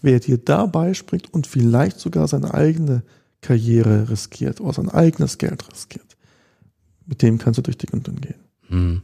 wer 0.01 0.19
dir 0.19 0.37
dabei 0.37 0.93
springt 0.93 1.31
und 1.33 1.45
vielleicht 1.45 1.99
sogar 1.99 2.27
seine 2.27 2.53
eigene 2.53 3.03
Karriere 3.41 4.09
riskiert 4.09 4.61
oder 4.61 4.73
sein 4.73 4.89
eigenes 4.89 5.37
Geld 5.37 5.71
riskiert, 5.71 6.17
mit 7.05 7.21
dem 7.21 7.37
kannst 7.37 7.57
du 7.57 7.61
durch 7.61 7.77
dick 7.77 7.93
und 7.93 8.07
dünn 8.07 8.21
gehen. 8.21 8.39
Hm. 8.69 9.01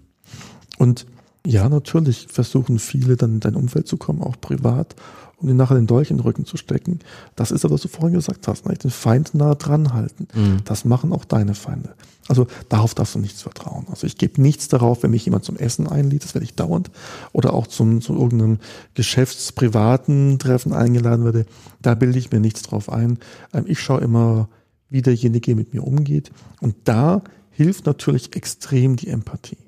Und 0.78 1.06
ja, 1.48 1.70
natürlich 1.70 2.28
versuchen 2.30 2.78
viele 2.78 3.16
dann 3.16 3.36
in 3.36 3.40
dein 3.40 3.56
Umfeld 3.56 3.88
zu 3.88 3.96
kommen, 3.96 4.22
auch 4.22 4.36
privat, 4.40 4.96
um 5.38 5.48
dir 5.48 5.54
nachher 5.54 5.76
den 5.76 5.88
Dolch 5.88 6.12
in 6.12 6.18
den 6.18 6.24
Rücken 6.24 6.46
zu 6.46 6.58
stecken. 6.58 7.00
Das 7.36 7.52
ist 7.52 7.64
aber, 7.64 7.76
was 7.76 7.82
du 7.82 7.88
vorhin 7.88 8.14
gesagt 8.14 8.48
hast, 8.48 8.66
ne? 8.66 8.76
den 8.76 8.92
Feind 8.92 9.34
nah 9.34 9.56
dran 9.56 9.94
halten. 9.94 10.28
Mhm. 10.34 10.58
Das 10.66 10.84
machen 10.84 11.14
auch 11.14 11.24
deine 11.24 11.56
Feinde. 11.56 11.94
Also 12.28 12.48
darauf 12.68 12.94
darfst 12.94 13.16
du 13.16 13.20
nichts 13.20 13.44
vertrauen. 13.44 13.86
Also 13.90 14.06
ich 14.08 14.18
gebe 14.18 14.42
nichts 14.42 14.68
darauf, 14.68 15.04
wenn 15.04 15.12
mich 15.12 15.24
jemand 15.24 15.46
zum 15.46 15.56
Essen 15.56 15.88
einlädt, 15.88 16.26
das 16.26 16.34
werde 16.36 16.44
ich 16.44 16.56
dauernd, 16.56 16.92
oder 17.32 17.54
auch 17.54 17.68
zum, 17.68 18.02
zu 18.02 18.14
irgendeinem 18.14 18.58
geschäftsprivaten 18.96 20.40
Treffen 20.40 20.74
eingeladen 20.74 21.24
werde, 21.24 21.46
da 21.82 21.96
bilde 21.96 22.20
ich 22.20 22.32
mir 22.32 22.42
nichts 22.42 22.64
drauf 22.64 22.92
ein. 22.92 23.20
Ähm, 23.54 23.64
Ich 23.68 23.80
schaue 23.80 24.02
immer, 24.02 24.50
wie 24.90 25.02
derjenige 25.02 25.56
mit 25.56 25.74
mir 25.74 25.86
umgeht. 25.86 26.32
Und 26.60 26.76
da 26.84 27.22
hilft 27.52 27.86
natürlich 27.86 28.36
extrem 28.36 28.98
die 28.98 29.08
Empathie. 29.08 29.67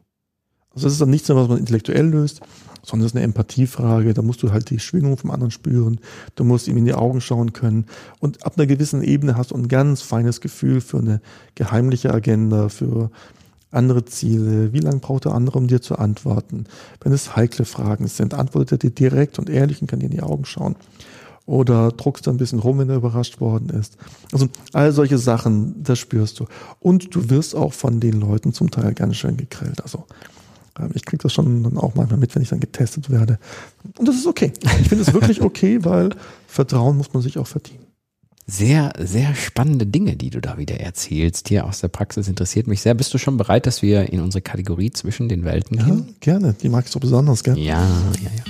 Also 0.80 0.88
das 0.88 0.94
ist 0.94 1.02
dann 1.02 1.10
nichts 1.10 1.28
mehr, 1.28 1.36
was 1.36 1.50
man 1.50 1.58
intellektuell 1.58 2.08
löst, 2.08 2.40
sondern 2.86 3.06
es 3.06 3.12
ist 3.12 3.18
eine 3.18 3.26
Empathiefrage. 3.26 4.14
Da 4.14 4.22
musst 4.22 4.42
du 4.42 4.52
halt 4.54 4.70
die 4.70 4.80
Schwingung 4.80 5.18
vom 5.18 5.30
anderen 5.32 5.52
spüren. 5.52 6.00
Du 6.36 6.46
musst 6.46 6.70
ihm 6.70 6.78
in 6.78 6.86
die 6.86 6.94
Augen 6.94 7.20
schauen 7.20 7.52
können. 7.52 7.86
Und 8.20 8.46
ab 8.46 8.54
einer 8.56 8.66
gewissen 8.66 9.04
Ebene 9.04 9.36
hast 9.36 9.52
du 9.52 9.56
ein 9.56 9.68
ganz 9.68 10.02
feines 10.02 10.40
Gefühl 10.40 10.80
für 10.80 11.00
eine 11.00 11.22
geheimliche 11.56 12.14
Agenda, 12.14 12.70
für 12.70 13.12
andere 13.72 14.06
Ziele. 14.06 14.72
Wie 14.72 14.80
lange 14.80 15.00
braucht 15.00 15.26
der 15.26 15.34
andere, 15.34 15.58
um 15.58 15.68
dir 15.68 15.82
zu 15.82 15.98
antworten? 15.98 16.64
Wenn 17.02 17.12
es 17.12 17.36
heikle 17.36 17.66
Fragen 17.66 18.08
sind, 18.08 18.34
antwortet 18.34 18.72
er 18.72 18.78
dir 18.78 18.92
direkt 18.92 19.38
und 19.38 19.50
ehrlich 19.50 19.82
und 19.82 19.88
kann 19.88 20.00
dir 20.00 20.06
in 20.06 20.14
die 20.14 20.24
Augen 20.24 20.46
schauen. 20.46 20.78
Oder 21.46 21.92
druckst 21.92 22.28
du 22.28 22.32
ein 22.32 22.38
bisschen 22.38 22.60
rum, 22.60 22.78
wenn 22.78 22.90
er 22.90 22.98
überrascht 22.98 23.42
worden 23.42 23.70
ist. 23.72 23.98
Also 24.32 24.48
all 24.72 24.92
solche 24.92 25.18
Sachen, 25.18 25.84
das 25.84 25.98
spürst 25.98 26.40
du. 26.40 26.46
Und 26.80 27.16
du 27.16 27.30
wirst 27.30 27.56
auch 27.56 27.74
von 27.74 28.00
den 28.00 28.20
Leuten 28.20 28.54
zum 28.54 28.70
Teil 28.70 28.94
ganz 28.94 29.16
schön 29.18 29.36
gegrillt. 29.36 29.82
Also 29.82 30.06
ich 30.94 31.06
kriege 31.06 31.22
das 31.24 31.34
schon 31.34 31.64
dann 31.64 31.78
auch 31.78 31.96
manchmal 31.96 32.20
mit, 32.20 32.34
wenn 32.36 32.42
ich 32.42 32.50
dann 32.50 32.60
getestet 32.60 33.10
werde. 33.10 33.40
Und 33.98 34.08
das 34.08 34.16
ist 34.16 34.28
okay. 34.28 34.52
Ich 34.82 34.90
finde 34.90 35.04
es 35.04 35.14
wirklich 35.14 35.42
okay, 35.42 35.80
weil 35.84 36.10
Vertrauen 36.48 36.98
muss 36.98 37.14
man 37.14 37.22
sich 37.22 37.38
auch 37.38 37.48
verdienen. 37.48 37.86
Sehr, 38.48 38.94
sehr 38.98 39.36
spannende 39.36 39.86
Dinge, 39.86 40.16
die 40.16 40.32
du 40.32 40.42
da 40.42 40.58
wieder 40.58 40.80
erzählst. 40.80 41.50
Hier 41.50 41.66
aus 41.66 41.82
der 41.82 41.88
Praxis 41.90 42.28
interessiert 42.28 42.66
mich 42.66 42.82
sehr. 42.82 42.96
Bist 42.96 43.14
du 43.14 43.20
schon 43.20 43.38
bereit, 43.38 43.68
dass 43.68 43.84
wir 43.84 44.12
in 44.12 44.22
unsere 44.22 44.42
Kategorie 44.42 44.90
zwischen 44.90 45.30
den 45.30 45.44
Welten 45.46 45.78
Ja, 45.78 45.86
gehen? 45.86 46.16
gerne. 46.20 46.54
Die 46.60 46.68
mag 46.70 46.86
ich 46.86 46.92
so 46.92 47.00
besonders 47.00 47.44
gerne. 47.44 47.60
Ja, 47.60 47.84
ja, 48.24 48.32
ja. 48.36 48.44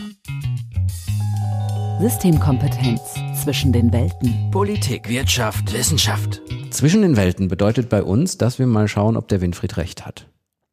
Systemkompetenz 2.00 3.02
zwischen 3.44 3.74
den 3.74 3.92
Welten. 3.92 4.50
Politik, 4.52 5.10
Wirtschaft, 5.10 5.74
Wissenschaft. 5.74 6.42
Zwischen 6.70 7.02
den 7.02 7.18
Welten 7.18 7.50
bedeutet 7.50 7.90
bei 7.90 8.02
uns, 8.02 8.38
dass 8.38 8.58
wir 8.58 8.68
mal 8.68 8.88
schauen, 8.88 9.18
ob 9.18 9.28
der 9.28 9.42
Winfried 9.42 9.76
recht 9.76 10.06
hat. 10.06 10.29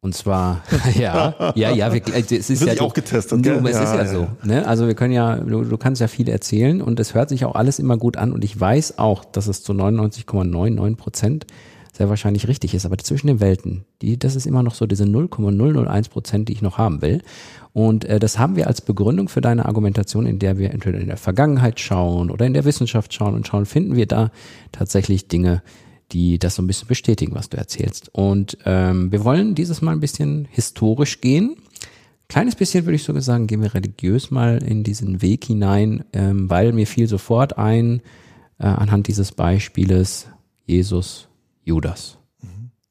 Und 0.07 0.15
zwar, 0.15 0.63
ja, 0.95 1.35
ja, 1.57 1.73
ja, 1.73 1.93
wir, 1.93 2.01
es 2.07 2.31
ist 2.31 2.61
Wird 2.61 2.69
ja 2.69 2.75
ich 2.75 2.81
auch 2.81 2.95
getestet, 2.95 3.45
Du, 3.45 3.51
es 3.51 3.71
ist 3.71 3.75
Ja, 3.75 3.97
ja, 3.97 4.03
ja, 4.05 4.07
so. 4.07 4.29
Ne? 4.45 4.65
Also 4.65 4.87
wir 4.87 4.95
können 4.95 5.13
ja, 5.13 5.35
du, 5.35 5.65
du 5.65 5.77
kannst 5.79 6.01
ja 6.01 6.07
viel 6.07 6.29
erzählen 6.29 6.81
und 6.81 7.01
es 7.01 7.15
hört 7.15 7.29
sich 7.29 7.45
auch 7.45 7.57
alles 7.57 7.81
immer 7.81 7.97
gut 7.97 8.17
an 8.17 8.31
und 8.31 8.45
ich 8.45 8.59
weiß 8.59 8.99
auch, 8.99 9.25
dass 9.25 9.49
es 9.49 9.65
zu 9.65 9.73
99,99 9.73 10.95
Prozent 10.95 11.47
sehr 11.93 12.09
wahrscheinlich 12.09 12.47
richtig 12.47 12.73
ist. 12.73 12.87
Aber 12.87 12.97
zwischen 12.99 13.27
den 13.27 13.41
Welten, 13.41 13.85
die, 14.01 14.17
das 14.17 14.37
ist 14.37 14.47
immer 14.47 14.63
noch 14.63 14.77
so 14.77 14.87
diese 14.87 15.07
0,001 15.07 16.09
Prozent, 16.09 16.49
die 16.49 16.53
ich 16.53 16.63
noch 16.63 16.79
haben 16.79 17.03
will. 17.03 17.21
Und 17.73 18.05
äh, 18.05 18.21
das 18.21 18.39
haben 18.39 18.55
wir 18.55 18.69
als 18.69 18.83
Begründung 18.83 19.29
für 19.29 19.41
deine 19.41 19.67
Argumentation, 19.67 20.25
in 20.25 20.39
der 20.39 20.57
wir 20.57 20.71
entweder 20.71 21.01
in 21.01 21.09
der 21.09 21.17
Vergangenheit 21.17 21.81
schauen 21.81 22.31
oder 22.31 22.47
in 22.47 22.55
der 22.55 22.65
Wissenschaft 22.65 23.13
schauen 23.13 23.35
und 23.35 23.49
schauen, 23.49 23.67
finden 23.67 23.97
wir 23.97 24.07
da 24.07 24.31
tatsächlich 24.71 25.27
Dinge, 25.27 25.63
die 26.13 26.39
das 26.39 26.55
so 26.55 26.63
ein 26.63 26.67
bisschen 26.67 26.89
bestätigen, 26.89 27.35
was 27.35 27.49
du 27.49 27.57
erzählst. 27.57 28.09
Und 28.13 28.59
ähm, 28.65 29.11
wir 29.13 29.25
wollen 29.25 29.55
dieses 29.55 29.83
Mal 29.83 29.93
ein 29.93 30.01
bisschen 30.01 30.47
historisch 30.51 31.21
gehen. 31.21 31.57
Kleines 32.29 32.57
bisschen 32.57 32.85
würde 32.85 32.97
ich 32.97 33.05
sogar 33.05 33.23
sagen, 33.23 33.47
gehen 33.47 33.63
wir 33.63 33.75
religiös 33.75 34.31
mal 34.31 34.63
in 34.63 34.83
diesen 34.83 35.23
Weg 35.23 35.45
hinein, 35.45 36.05
ähm, 36.13 36.51
weil 36.51 36.73
mir 36.73 36.87
fiel 36.87 37.09
sofort 37.09 37.57
ein, 37.59 38.03
äh, 38.59 38.67
anhand 38.67 39.07
dieses 39.09 39.33
Beispieles, 39.33 40.27
Jesus, 40.65 41.29
Judas. 41.65 42.19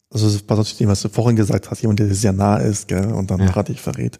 Also 0.10 0.28
das 0.28 0.42
passt 0.44 0.60
natürlich 0.60 0.78
dem, 0.78 0.88
was 0.88 1.02
du 1.02 1.10
vorhin 1.10 1.36
gesagt 1.36 1.70
hast, 1.70 1.82
jemand, 1.82 2.00
der 2.00 2.14
sehr 2.14 2.32
nah 2.32 2.56
ist, 2.58 2.88
gell, 2.88 3.12
und 3.12 3.32
dann 3.32 3.42
Ja. 3.42 3.48
gerade 3.48 3.74
dich 3.74 3.82
verrät. 3.82 4.20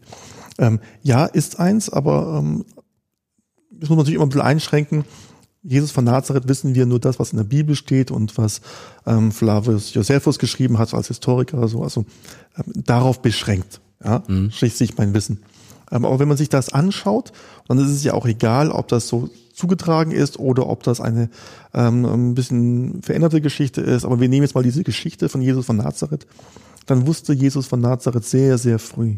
Ähm, 0.58 0.80
ja, 1.04 1.26
ist 1.26 1.58
eins, 1.60 1.90
aber 1.90 2.40
ähm, 2.40 2.66
das 3.72 3.90
muss 3.90 3.90
man 3.90 3.98
natürlich 4.00 4.16
immer 4.16 4.26
ein 4.26 4.30
bisschen 4.30 4.42
einschränken. 4.42 5.06
Jesus 5.68 5.92
von 5.92 6.04
Nazareth 6.04 6.48
wissen 6.48 6.76
wir 6.76 6.86
nur 6.86 7.00
das, 7.00 7.20
was 7.20 7.32
in 7.32 7.38
der 7.38 7.44
Bibel 7.44 7.76
steht 7.76 8.12
und 8.12 8.38
was 8.38 8.62
ähm, 9.08 9.32
Flavius 9.32 9.94
Josephus 9.94 10.38
geschrieben 10.38 10.78
hat 10.78 10.94
als 10.94 11.08
Historiker 11.08 11.58
oder 11.58 11.68
so. 11.68 11.84
Also 11.84 12.06
ähm, 12.58 12.84
darauf 12.86 13.22
beschränkt, 13.22 13.82
ja, 14.04 14.24
schließt 14.50 14.78
sich 14.78 14.98
mein 14.98 15.14
Wissen. 15.14 15.40
Ähm, 15.92 16.06
aber 16.06 16.20
wenn 16.20 16.28
man 16.28 16.38
sich 16.38 16.50
das 16.50 16.70
anschaut, 16.70 17.32
dann 17.68 17.80
ist 17.80 17.90
es 17.90 18.04
ja 18.04 18.14
auch 18.14 18.28
egal, 18.28 18.70
ob 18.70 18.88
das 18.88 19.08
so 19.08 19.30
zugetragen 19.54 20.12
ist 20.12 20.38
oder 20.38 20.68
ob 20.68 20.84
das 20.84 21.02
eine 21.02 21.30
ähm, 21.74 22.06
ein 22.06 22.36
bisschen 22.36 23.02
veränderte 23.02 23.42
Geschichte 23.42 23.82
ist. 23.82 24.06
Aber 24.06 24.20
wir 24.20 24.30
nehmen 24.30 24.44
jetzt 24.44 24.56
mal 24.56 24.64
diese 24.64 24.84
Geschichte 24.84 25.30
von 25.30 25.42
Jesus 25.42 25.66
von 25.66 25.78
Nazareth. 25.78 26.28
Dann 26.86 27.08
wusste 27.08 27.34
Jesus 27.34 27.66
von 27.66 27.82
Nazareth 27.82 28.26
sehr, 28.26 28.58
sehr 28.58 28.78
früh, 28.78 29.16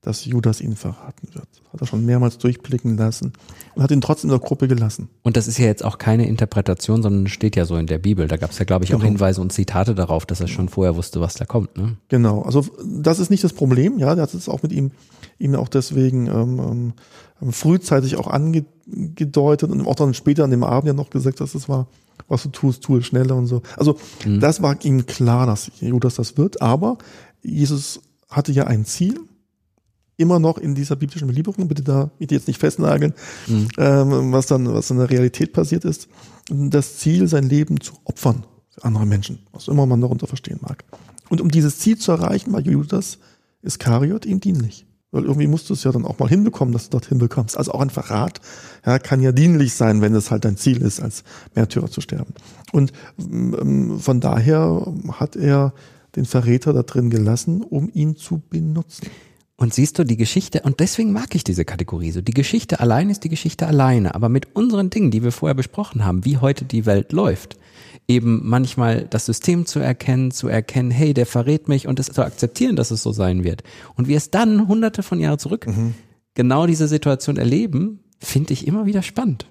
dass 0.00 0.24
Judas 0.24 0.60
ihn 0.60 0.76
verraten 0.76 1.28
wird. 1.34 1.48
Hat 1.72 1.80
er 1.80 1.86
schon 1.86 2.06
mehrmals 2.06 2.38
durchblicken 2.38 2.96
lassen 2.96 3.32
und 3.74 3.82
hat 3.82 3.90
ihn 3.90 4.00
trotzdem 4.00 4.30
in 4.30 4.38
der 4.38 4.46
Gruppe 4.46 4.68
gelassen. 4.68 5.08
Und 5.22 5.36
das 5.36 5.48
ist 5.48 5.58
ja 5.58 5.66
jetzt 5.66 5.84
auch 5.84 5.98
keine 5.98 6.26
Interpretation, 6.28 7.02
sondern 7.02 7.26
steht 7.26 7.56
ja 7.56 7.64
so 7.64 7.76
in 7.76 7.86
der 7.86 7.98
Bibel. 7.98 8.28
Da 8.28 8.36
gab 8.36 8.52
es 8.52 8.58
ja, 8.58 8.64
glaube 8.64 8.84
ich, 8.84 8.94
auch 8.94 8.98
Genau. 9.00 9.10
Hinweise 9.10 9.40
und 9.40 9.52
Zitate 9.52 9.94
darauf, 9.96 10.24
dass 10.24 10.40
er 10.40 10.46
schon 10.46 10.68
vorher 10.68 10.94
wusste, 10.96 11.20
was 11.20 11.34
da 11.34 11.44
kommt. 11.46 11.76
Ne? 11.76 11.96
Genau, 12.08 12.42
also 12.42 12.64
das 12.86 13.18
ist 13.18 13.30
nicht 13.30 13.42
das 13.42 13.52
Problem, 13.52 13.98
ja, 13.98 14.14
der 14.14 14.22
hat 14.22 14.34
es 14.34 14.48
auch 14.48 14.62
mit 14.62 14.72
ihm, 14.72 14.92
ihm 15.38 15.56
auch 15.56 15.68
deswegen 15.68 16.26
ähm, 16.28 16.92
ähm, 17.42 17.52
frühzeitig 17.52 18.16
auch 18.16 18.28
angedeutet 18.28 19.70
und 19.70 19.84
auch 19.86 19.96
dann 19.96 20.14
später 20.14 20.44
an 20.44 20.50
dem 20.50 20.62
Abend 20.62 20.86
ja 20.86 20.94
noch 20.94 21.10
gesagt, 21.10 21.40
dass 21.40 21.54
es 21.56 21.68
war, 21.68 21.88
was 22.28 22.44
du 22.44 22.50
tust, 22.50 22.82
tue 22.84 23.00
es 23.00 23.06
schneller 23.06 23.34
und 23.34 23.46
so. 23.46 23.62
Also 23.76 23.96
das 24.26 24.62
war 24.62 24.76
ihm 24.84 25.06
klar, 25.06 25.46
dass 25.46 25.70
Judas 25.80 26.14
das 26.14 26.36
wird, 26.36 26.62
aber 26.62 26.98
Jesus 27.42 28.00
hatte 28.28 28.52
ja 28.52 28.66
ein 28.66 28.84
Ziel, 28.84 29.20
immer 30.18 30.38
noch 30.38 30.58
in 30.58 30.74
dieser 30.74 30.96
biblischen 30.96 31.28
Belieferung, 31.28 31.68
bitte 31.68 31.82
da 31.82 32.10
bitte 32.18 32.34
jetzt 32.34 32.48
nicht 32.48 32.60
festnageln, 32.60 33.14
ähm, 33.78 34.32
was 34.32 34.46
dann, 34.46 34.72
was 34.74 34.90
in 34.90 34.98
der 34.98 35.08
Realität 35.08 35.52
passiert 35.54 35.84
ist, 35.84 36.08
das 36.50 36.98
Ziel, 36.98 37.28
sein 37.28 37.48
Leben 37.48 37.80
zu 37.80 37.94
opfern 38.04 38.44
für 38.68 38.84
andere 38.84 39.06
Menschen, 39.06 39.38
was 39.52 39.68
immer 39.68 39.86
man 39.86 40.00
darunter 40.00 40.26
verstehen 40.26 40.58
mag. 40.60 40.84
Und 41.30 41.40
um 41.40 41.50
dieses 41.50 41.78
Ziel 41.78 41.96
zu 41.96 42.12
erreichen, 42.12 42.52
war 42.52 42.60
Judas 42.60 43.18
Iskariot 43.62 44.26
ihm 44.26 44.40
dienlich. 44.40 44.86
Weil 45.10 45.24
irgendwie 45.24 45.46
musst 45.46 45.70
du 45.70 45.74
es 45.74 45.84
ja 45.84 45.92
dann 45.92 46.04
auch 46.04 46.18
mal 46.18 46.28
hinbekommen, 46.28 46.72
dass 46.72 46.84
du 46.84 46.90
dorthin 46.90 47.18
bekommst. 47.18 47.56
Also 47.56 47.72
auch 47.72 47.80
ein 47.80 47.88
Verrat 47.88 48.40
ja, 48.84 48.98
kann 48.98 49.22
ja 49.22 49.32
dienlich 49.32 49.72
sein, 49.72 50.02
wenn 50.02 50.14
es 50.14 50.30
halt 50.30 50.44
dein 50.44 50.58
Ziel 50.58 50.82
ist, 50.82 51.00
als 51.00 51.24
Märtyrer 51.54 51.90
zu 51.90 52.02
sterben. 52.02 52.34
Und 52.72 52.92
ähm, 53.18 53.98
von 53.98 54.20
daher 54.20 54.92
hat 55.12 55.34
er 55.34 55.72
den 56.14 56.26
Verräter 56.26 56.72
da 56.72 56.82
drin 56.82 57.08
gelassen, 57.08 57.62
um 57.62 57.90
ihn 57.92 58.16
zu 58.16 58.42
benutzen. 58.50 59.06
Und 59.60 59.74
siehst 59.74 59.98
du 59.98 60.04
die 60.04 60.16
Geschichte, 60.16 60.60
und 60.62 60.78
deswegen 60.78 61.12
mag 61.12 61.34
ich 61.34 61.42
diese 61.42 61.64
Kategorie 61.64 62.12
so. 62.12 62.20
Die 62.20 62.32
Geschichte 62.32 62.78
allein 62.78 63.10
ist 63.10 63.24
die 63.24 63.28
Geschichte 63.28 63.66
alleine, 63.66 64.14
aber 64.14 64.28
mit 64.28 64.54
unseren 64.54 64.88
Dingen, 64.88 65.10
die 65.10 65.24
wir 65.24 65.32
vorher 65.32 65.54
besprochen 65.56 66.04
haben, 66.04 66.24
wie 66.24 66.38
heute 66.38 66.64
die 66.64 66.86
Welt 66.86 67.10
läuft, 67.12 67.58
eben 68.06 68.40
manchmal 68.44 69.02
das 69.10 69.26
System 69.26 69.66
zu 69.66 69.80
erkennen, 69.80 70.30
zu 70.30 70.46
erkennen, 70.46 70.92
hey, 70.92 71.12
der 71.12 71.26
verrät 71.26 71.66
mich 71.66 71.88
und 71.88 71.98
es 71.98 72.06
zu 72.06 72.22
akzeptieren, 72.24 72.76
dass 72.76 72.92
es 72.92 73.02
so 73.02 73.10
sein 73.10 73.42
wird. 73.42 73.64
Und 73.96 74.06
wir 74.06 74.16
es 74.16 74.30
dann 74.30 74.68
hunderte 74.68 75.02
von 75.02 75.18
Jahren 75.18 75.40
zurück 75.40 75.66
genau 76.34 76.66
diese 76.68 76.86
Situation 76.86 77.36
erleben, 77.36 77.98
finde 78.20 78.52
ich 78.52 78.64
immer 78.64 78.86
wieder 78.86 79.02
spannend. 79.02 79.46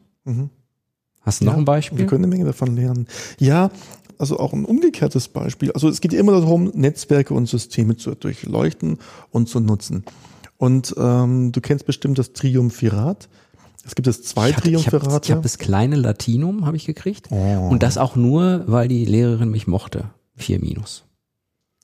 Hast 1.22 1.42
du 1.42 1.46
noch 1.46 1.52
Ja, 1.52 1.58
ein 1.58 1.62
Wir 1.62 1.66
Beispiel? 1.66 2.06
können 2.06 2.24
eine 2.24 2.28
Menge 2.34 2.46
davon 2.46 2.78
lernen. 2.78 3.08
Ja, 3.38 3.72
also 4.20 4.40
auch 4.40 4.54
ein 4.54 4.66
umgekehrtes 4.66 5.28
Beispiel. 5.28 5.72
Also 5.72 5.90
es 5.90 6.02
geht 6.02 6.14
immer 6.14 6.34
darum, 6.34 6.72
Netzwerke 6.74 7.34
und 7.34 7.48
Systeme 7.48 7.98
zu 7.98 8.16
durchleuchten 8.16 9.00
und 9.32 9.50
zu 9.50 9.60
nutzen. 9.60 10.04
Und 10.58 10.96
ähm, 10.98 11.52
du 11.52 11.62
kennst 11.62 11.86
bestimmt 11.86 12.18
das 12.18 12.34
Triumphirat. 12.34 13.30
Es 13.86 13.96
gibt 13.96 14.08
es 14.08 14.24
zwei 14.24 14.50
Ich, 14.50 14.58
hatte, 14.58 14.70
ich 14.70 14.76
habe 14.88 15.00
Triumphirate. 15.00 15.34
hab 15.34 15.44
das 15.44 15.58
kleine 15.60 15.96
Latinum, 15.96 16.66
habe 16.66 16.76
ich 16.76 16.86
gekriegt. 16.86 17.28
Oh. 17.32 17.70
Und 17.70 17.84
das 17.84 17.98
auch 17.98 18.16
nur, 18.16 18.64
weil 18.68 18.88
die 18.88 19.06
Lehrerin 19.06 19.50
mich 19.50 19.68
mochte. 19.68 20.10
Vier 20.36 20.60
Minus. 20.60 21.06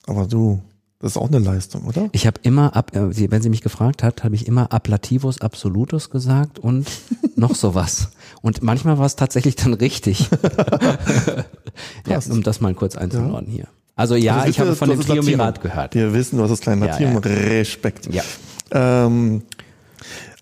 Aber 0.06 0.26
du, 0.26 0.60
das 1.04 1.12
ist 1.12 1.16
auch 1.18 1.28
eine 1.28 1.38
Leistung, 1.38 1.84
oder? 1.84 2.08
Ich 2.12 2.26
habe 2.26 2.40
immer, 2.44 2.74
ab, 2.74 2.96
äh, 2.96 3.30
wenn 3.30 3.42
sie 3.42 3.50
mich 3.50 3.60
gefragt 3.60 4.02
hat, 4.02 4.24
habe 4.24 4.34
ich 4.34 4.48
immer 4.48 4.72
Ablativus 4.72 5.42
absolutus 5.42 6.08
gesagt 6.08 6.58
und 6.58 6.86
noch 7.36 7.54
sowas. 7.54 8.08
Und 8.40 8.62
manchmal 8.62 8.96
war 8.96 9.04
es 9.04 9.14
tatsächlich 9.14 9.54
dann 9.54 9.74
richtig. 9.74 10.30
ja, 12.08 12.18
um 12.30 12.42
das 12.42 12.62
mal 12.62 12.72
kurz 12.72 12.96
einzuordnen 12.96 13.52
hier. 13.52 13.68
Also 13.96 14.16
ja, 14.16 14.38
Also 14.38 14.48
ich 14.48 14.60
habe 14.60 14.74
von 14.74 14.88
dem. 14.88 15.00
Triumvirat 15.00 15.60
gehört. 15.60 15.94
Wir 15.94 16.14
wissen, 16.14 16.38
was 16.38 16.48
das 16.48 16.60
kleine 16.60 16.86
Ja, 16.86 16.92
Latinum 16.92 17.22
ja. 17.22 17.30
Respekt. 17.30 18.08
Ja. 18.10 18.22
Ähm, 18.70 19.42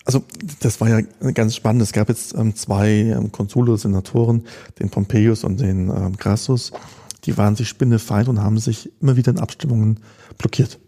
also 0.05 0.23
das 0.61 0.81
war 0.81 0.89
ja 0.89 1.01
ganz 1.35 1.57
spannend. 1.57 1.83
Es 1.83 1.91
gab 1.91 2.09
jetzt 2.09 2.37
ähm, 2.37 2.55
zwei 2.55 2.89
ähm, 2.89 3.33
Konsule, 3.33 3.77
Senatoren, 3.79 4.45
den 4.79 4.91
Pompeius 4.91 5.43
und 5.43 5.61
den 5.61 5.89
ähm, 5.89 6.17
Crassus. 6.17 6.71
Die 7.25 7.37
waren 7.37 7.57
sich 7.57 7.69
spinnefeind 7.69 8.29
und 8.29 8.41
haben 8.41 8.59
sich 8.59 8.91
immer 9.01 9.17
wieder 9.17 9.31
in 9.31 9.39
Abstimmungen 9.39 10.01
blockiert 10.39 10.79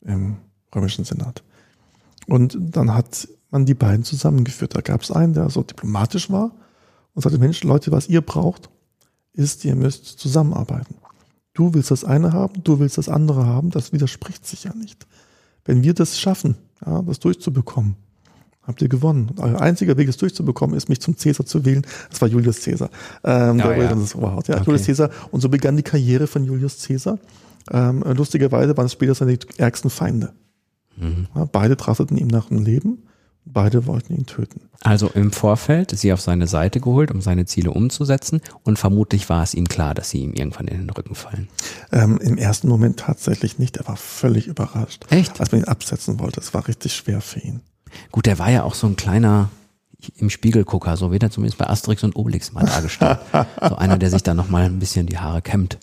im 0.00 0.38
römischen 0.74 1.04
Senat. 1.04 1.42
Und 2.26 2.56
dann 2.60 2.94
hat 2.94 3.28
man 3.50 3.66
die 3.66 3.74
beiden 3.74 4.04
zusammengeführt. 4.04 4.74
Da 4.74 4.80
gab 4.80 5.02
es 5.02 5.10
einen, 5.10 5.34
der 5.34 5.50
so 5.50 5.62
diplomatisch 5.62 6.30
war 6.30 6.52
und 7.14 7.22
sagte, 7.22 7.38
Mensch, 7.38 7.62
Leute, 7.62 7.92
was 7.92 8.08
ihr 8.08 8.20
braucht, 8.20 8.68
ist, 9.32 9.64
ihr 9.64 9.76
müsst 9.76 10.04
zusammenarbeiten. 10.04 10.96
Du 11.52 11.72
willst 11.72 11.90
das 11.90 12.04
eine 12.04 12.32
haben, 12.32 12.62
du 12.64 12.78
willst 12.78 12.98
das 12.98 13.08
andere 13.08 13.46
haben, 13.46 13.70
das 13.70 13.92
widerspricht 13.92 14.46
sich 14.46 14.64
ja 14.64 14.74
nicht. 14.74 15.06
Wenn 15.64 15.82
wir 15.82 15.94
das 15.94 16.18
schaffen, 16.18 16.56
ja, 16.84 17.02
das 17.02 17.18
durchzubekommen, 17.18 17.96
habt 18.66 18.82
ihr 18.82 18.88
gewonnen. 18.88 19.30
Euer 19.38 19.60
einziger 19.60 19.96
Weg, 19.96 20.08
es 20.08 20.16
durchzubekommen, 20.16 20.76
ist, 20.76 20.88
mich 20.88 21.00
zum 21.00 21.16
Cäsar 21.16 21.46
zu 21.46 21.64
wählen. 21.64 21.86
Das 22.10 22.20
war 22.20 22.28
Julius 22.28 22.60
Cäsar. 22.60 22.90
Ähm, 23.24 23.58
der 23.58 23.76
ja. 23.76 23.94
das 23.94 24.14
Oberhaupt. 24.14 24.48
Ja, 24.48 24.56
Okay. 24.56 24.64
Julius 24.66 24.84
Cäsar. 24.84 25.10
Und 25.30 25.40
so 25.40 25.48
begann 25.48 25.76
die 25.76 25.82
Karriere 25.82 26.26
von 26.26 26.44
Julius 26.44 26.78
Cäsar. 26.78 27.18
Ähm, 27.70 28.02
lustigerweise 28.02 28.76
waren 28.76 28.86
es 28.86 28.92
später 28.92 29.14
seine 29.14 29.38
ärgsten 29.56 29.90
Feinde. 29.90 30.32
Mhm. 30.96 31.26
Ja, 31.34 31.44
beide 31.50 31.76
trachteten 31.76 32.16
ihm 32.16 32.28
nach 32.28 32.46
dem 32.48 32.64
Leben. 32.64 33.02
Beide 33.48 33.86
wollten 33.86 34.12
ihn 34.16 34.26
töten. 34.26 34.62
Also 34.82 35.08
im 35.14 35.30
Vorfeld 35.30 35.96
sie 35.96 36.12
auf 36.12 36.20
seine 36.20 36.48
Seite 36.48 36.80
geholt, 36.80 37.12
um 37.12 37.20
seine 37.20 37.44
Ziele 37.44 37.70
umzusetzen. 37.70 38.40
Und 38.64 38.76
vermutlich 38.76 39.28
war 39.28 39.44
es 39.44 39.54
ihm 39.54 39.68
klar, 39.68 39.94
dass 39.94 40.10
sie 40.10 40.18
ihm 40.18 40.32
irgendwann 40.32 40.66
in 40.66 40.78
den 40.78 40.90
Rücken 40.90 41.14
fallen. 41.14 41.48
Ähm, 41.92 42.18
Im 42.18 42.38
ersten 42.38 42.68
Moment 42.68 42.98
tatsächlich 42.98 43.60
nicht. 43.60 43.76
Er 43.76 43.86
war 43.86 43.96
völlig 43.96 44.48
überrascht. 44.48 45.06
Echt? 45.10 45.40
Als 45.40 45.52
man 45.52 45.60
ihn 45.60 45.68
absetzen 45.68 46.18
wollte. 46.18 46.40
Es 46.40 46.54
war 46.54 46.66
richtig 46.66 46.92
schwer 46.94 47.20
für 47.20 47.38
ihn. 47.38 47.60
Gut, 48.12 48.26
der 48.26 48.38
war 48.38 48.50
ja 48.50 48.62
auch 48.62 48.74
so 48.74 48.86
ein 48.86 48.96
kleiner 48.96 49.50
im 50.18 50.30
Spiegelgucker, 50.30 50.96
so 50.96 51.10
wird 51.10 51.22
er 51.22 51.30
zumindest 51.30 51.58
bei 51.58 51.66
Asterix 51.66 52.04
und 52.04 52.14
Obelix 52.16 52.52
mal 52.52 52.64
dargestellt. 52.64 53.18
so 53.68 53.76
einer, 53.76 53.98
der 53.98 54.10
sich 54.10 54.22
da 54.22 54.34
nochmal 54.34 54.64
ein 54.64 54.78
bisschen 54.78 55.06
die 55.06 55.18
Haare 55.18 55.42
kämmt. 55.42 55.78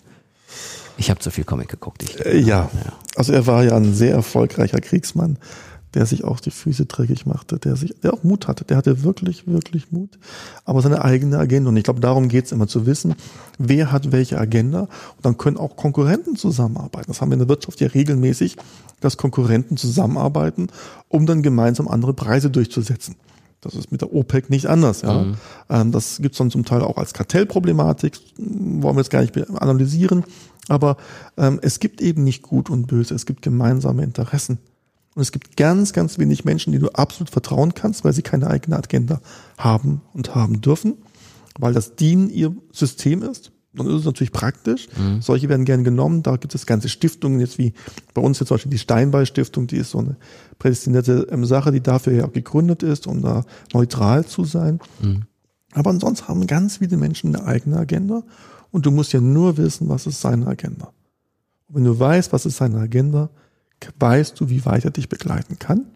Ich 0.96 1.10
habe 1.10 1.20
zu 1.20 1.30
viel 1.30 1.44
Comic 1.44 1.68
geguckt. 1.68 2.02
Ich, 2.02 2.24
Äh, 2.24 2.38
ja. 2.38 2.70
Also 3.16 3.32
er 3.32 3.46
war 3.46 3.64
ja 3.64 3.76
ein 3.76 3.94
sehr 3.94 4.12
erfolgreicher 4.12 4.80
Kriegsmann, 4.80 5.38
der 5.94 6.06
sich 6.06 6.24
auch 6.24 6.40
die 6.40 6.50
Füße 6.50 6.86
dreckig 6.86 7.26
machte, 7.26 7.58
der 7.58 7.76
sich, 7.76 7.94
der 8.02 8.12
auch 8.14 8.24
Mut 8.24 8.48
hatte, 8.48 8.64
der 8.64 8.76
hatte 8.76 9.02
wirklich, 9.04 9.46
wirklich 9.46 9.92
Mut, 9.92 10.18
aber 10.64 10.82
seine 10.82 11.04
eigene 11.04 11.38
Agenda. 11.38 11.70
Und 11.70 11.76
ich 11.76 11.84
glaube, 11.84 12.00
darum 12.00 12.28
geht's 12.28 12.52
immer 12.52 12.66
zu 12.66 12.86
wissen, 12.86 13.14
wer 13.58 13.92
hat 13.92 14.12
welche 14.12 14.38
Agenda. 14.38 14.80
Und 14.80 15.22
dann 15.22 15.38
können 15.38 15.56
auch 15.56 15.76
Konkurrenten 15.76 16.36
zusammenarbeiten. 16.36 17.06
Das 17.08 17.20
haben 17.20 17.30
wir 17.30 17.34
in 17.34 17.40
der 17.40 17.48
Wirtschaft 17.48 17.80
ja 17.80 17.88
regelmäßig, 17.88 18.56
dass 19.00 19.16
Konkurrenten 19.16 19.76
zusammenarbeiten, 19.76 20.68
um 21.08 21.26
dann 21.26 21.42
gemeinsam 21.42 21.88
andere 21.88 22.14
Preise 22.14 22.50
durchzusetzen. 22.50 23.16
Das 23.60 23.74
ist 23.74 23.90
mit 23.90 24.02
der 24.02 24.12
OPEC 24.12 24.50
nicht 24.50 24.66
anders. 24.66 25.02
Ja. 25.02 25.22
Mhm. 25.22 25.34
Ähm, 25.70 25.92
das 25.92 26.18
gibt's 26.20 26.38
dann 26.38 26.50
zum 26.50 26.64
Teil 26.64 26.82
auch 26.82 26.98
als 26.98 27.14
Kartellproblematik, 27.14 28.18
wollen 28.36 28.96
wir 28.96 29.00
jetzt 29.00 29.10
gar 29.10 29.22
nicht 29.22 29.36
analysieren. 29.60 30.24
Aber 30.68 30.96
ähm, 31.36 31.58
es 31.62 31.78
gibt 31.80 32.00
eben 32.00 32.24
nicht 32.24 32.42
gut 32.42 32.70
und 32.70 32.86
böse, 32.86 33.14
es 33.14 33.26
gibt 33.26 33.42
gemeinsame 33.42 34.02
Interessen. 34.02 34.58
Und 35.14 35.22
es 35.22 35.32
gibt 35.32 35.56
ganz, 35.56 35.92
ganz 35.92 36.18
wenig 36.18 36.44
Menschen, 36.44 36.72
die 36.72 36.78
du 36.78 36.88
absolut 36.90 37.30
vertrauen 37.30 37.74
kannst, 37.74 38.04
weil 38.04 38.12
sie 38.12 38.22
keine 38.22 38.48
eigene 38.48 38.76
Agenda 38.76 39.20
haben 39.56 40.00
und 40.12 40.34
haben 40.34 40.60
dürfen, 40.60 40.94
weil 41.58 41.72
das 41.72 41.94
DIN 41.94 42.30
ihr 42.30 42.54
System 42.72 43.22
ist. 43.22 43.52
Dann 43.74 43.88
ist 43.88 43.94
es 43.94 44.04
natürlich 44.04 44.32
praktisch. 44.32 44.88
Mhm. 44.96 45.20
Solche 45.20 45.48
werden 45.48 45.64
gern 45.64 45.82
genommen. 45.82 46.22
Da 46.22 46.36
gibt 46.36 46.54
es 46.54 46.66
ganze 46.66 46.88
Stiftungen, 46.88 47.40
jetzt 47.40 47.58
wie 47.58 47.74
bei 48.12 48.22
uns 48.22 48.38
jetzt 48.38 48.48
zum 48.48 48.56
Beispiel 48.56 48.70
die 48.70 48.78
Steinbeil-Stiftung, 48.78 49.66
die 49.66 49.78
ist 49.78 49.90
so 49.90 49.98
eine 49.98 50.16
prädestinierte 50.58 51.26
ähm, 51.30 51.44
Sache, 51.44 51.72
die 51.72 51.80
dafür 51.80 52.12
ja 52.12 52.24
auch 52.26 52.32
gegründet 52.32 52.82
ist, 52.82 53.06
um 53.06 53.20
da 53.20 53.44
neutral 53.72 54.24
zu 54.26 54.44
sein. 54.44 54.78
Mhm. 55.02 55.22
Aber 55.72 55.90
ansonsten 55.90 56.28
haben 56.28 56.46
ganz 56.46 56.76
viele 56.78 56.96
Menschen 56.96 57.34
eine 57.34 57.46
eigene 57.46 57.76
Agenda 57.76 58.22
und 58.70 58.86
du 58.86 58.92
musst 58.92 59.12
ja 59.12 59.20
nur 59.20 59.56
wissen, 59.56 59.88
was 59.88 60.06
ist 60.06 60.20
seine 60.20 60.46
Agenda. 60.46 60.92
Und 61.68 61.76
wenn 61.76 61.84
du 61.84 61.98
weißt, 61.98 62.32
was 62.32 62.46
ist 62.46 62.58
seine 62.58 62.78
Agenda, 62.78 63.30
weißt 63.98 64.38
du, 64.40 64.48
wie 64.48 64.64
weit 64.64 64.84
er 64.84 64.90
dich 64.90 65.08
begleiten 65.08 65.58
kann, 65.58 65.86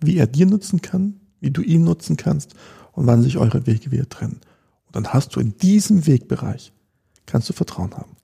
wie 0.00 0.16
er 0.16 0.26
dir 0.26 0.46
nutzen 0.46 0.82
kann, 0.82 1.20
wie 1.40 1.50
du 1.50 1.62
ihn 1.62 1.84
nutzen 1.84 2.16
kannst 2.16 2.54
und 2.92 3.06
wann 3.06 3.22
sich 3.22 3.38
eure 3.38 3.66
Wege 3.66 3.90
wieder 3.90 4.08
trennen. 4.08 4.40
Und 4.86 4.96
dann 4.96 5.12
hast 5.12 5.36
du 5.36 5.40
in 5.40 5.56
diesem 5.58 6.06
Wegbereich 6.06 6.72
kannst 7.26 7.48
du 7.48 7.52
Vertrauen 7.52 7.94
haben. 7.94 8.16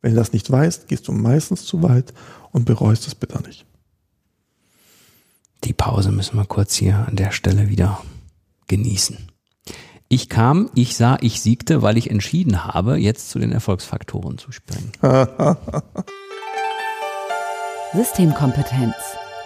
Wenn 0.00 0.12
du 0.12 0.16
das 0.16 0.32
nicht 0.32 0.50
weißt, 0.50 0.88
gehst 0.88 1.08
du 1.08 1.12
meistens 1.12 1.64
zu 1.64 1.82
weit 1.82 2.12
und 2.50 2.64
bereust 2.64 3.06
es 3.06 3.14
bitterlich. 3.14 3.64
Die 5.64 5.72
Pause 5.72 6.12
müssen 6.12 6.36
wir 6.36 6.44
kurz 6.44 6.74
hier 6.74 7.06
an 7.08 7.16
der 7.16 7.30
Stelle 7.30 7.68
wieder 7.68 8.02
genießen. 8.66 9.16
Ich 10.08 10.28
kam, 10.28 10.70
ich 10.74 10.96
sah, 10.96 11.16
ich 11.20 11.40
siegte, 11.40 11.80
weil 11.80 11.96
ich 11.96 12.10
entschieden 12.10 12.64
habe, 12.64 12.96
jetzt 12.98 13.30
zu 13.30 13.38
den 13.38 13.52
Erfolgsfaktoren 13.52 14.36
zu 14.38 14.52
springen. 14.52 14.92
Systemkompetenz. 17.94 18.94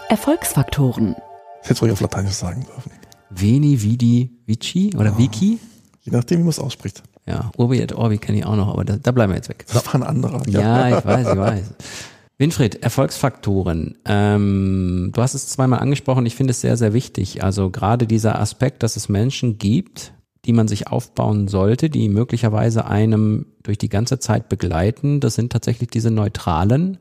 Erfolgsfaktoren. 0.08 1.14
Das 1.60 1.70
hätte 1.70 1.84
ich 1.84 1.92
auf 1.92 2.00
Lateinisch 2.00 2.32
sagen 2.32 2.64
dürfen. 2.64 2.92
Veni, 3.28 3.82
Vidi, 3.82 4.30
Vici 4.46 4.90
oder 4.96 5.12
oh. 5.14 5.18
Vici? 5.18 5.58
Je 6.00 6.12
nachdem, 6.12 6.38
wie 6.38 6.44
man 6.44 6.50
es 6.50 6.58
ausspricht. 6.58 7.02
Ja, 7.26 7.50
Urbi 7.58 7.78
et 7.78 7.92
Orbi 7.92 8.16
kenne 8.16 8.38
ich 8.38 8.46
auch 8.46 8.56
noch, 8.56 8.68
aber 8.68 8.86
da, 8.86 8.96
da 8.96 9.12
bleiben 9.12 9.32
wir 9.32 9.36
jetzt 9.36 9.50
weg. 9.50 9.66
Das 9.70 9.84
war 9.84 9.96
ein 9.96 10.02
anderer. 10.02 10.48
Ja, 10.48 10.88
ja 10.88 10.98
ich 10.98 11.04
weiß, 11.04 11.28
ich 11.28 11.36
weiß. 11.36 11.74
Winfried, 12.38 12.82
Erfolgsfaktoren. 12.82 13.98
Ähm, 14.06 15.10
du 15.12 15.20
hast 15.20 15.34
es 15.34 15.48
zweimal 15.48 15.80
angesprochen, 15.80 16.24
ich 16.24 16.34
finde 16.34 16.52
es 16.52 16.62
sehr, 16.62 16.78
sehr 16.78 16.94
wichtig. 16.94 17.44
Also 17.44 17.68
gerade 17.68 18.06
dieser 18.06 18.40
Aspekt, 18.40 18.82
dass 18.82 18.96
es 18.96 19.10
Menschen 19.10 19.58
gibt, 19.58 20.14
die 20.46 20.54
man 20.54 20.68
sich 20.68 20.86
aufbauen 20.86 21.48
sollte, 21.48 21.90
die 21.90 22.08
möglicherweise 22.08 22.86
einem 22.86 23.44
durch 23.62 23.76
die 23.76 23.90
ganze 23.90 24.20
Zeit 24.20 24.48
begleiten. 24.48 25.20
Das 25.20 25.34
sind 25.34 25.52
tatsächlich 25.52 25.90
diese 25.90 26.10
Neutralen, 26.10 26.96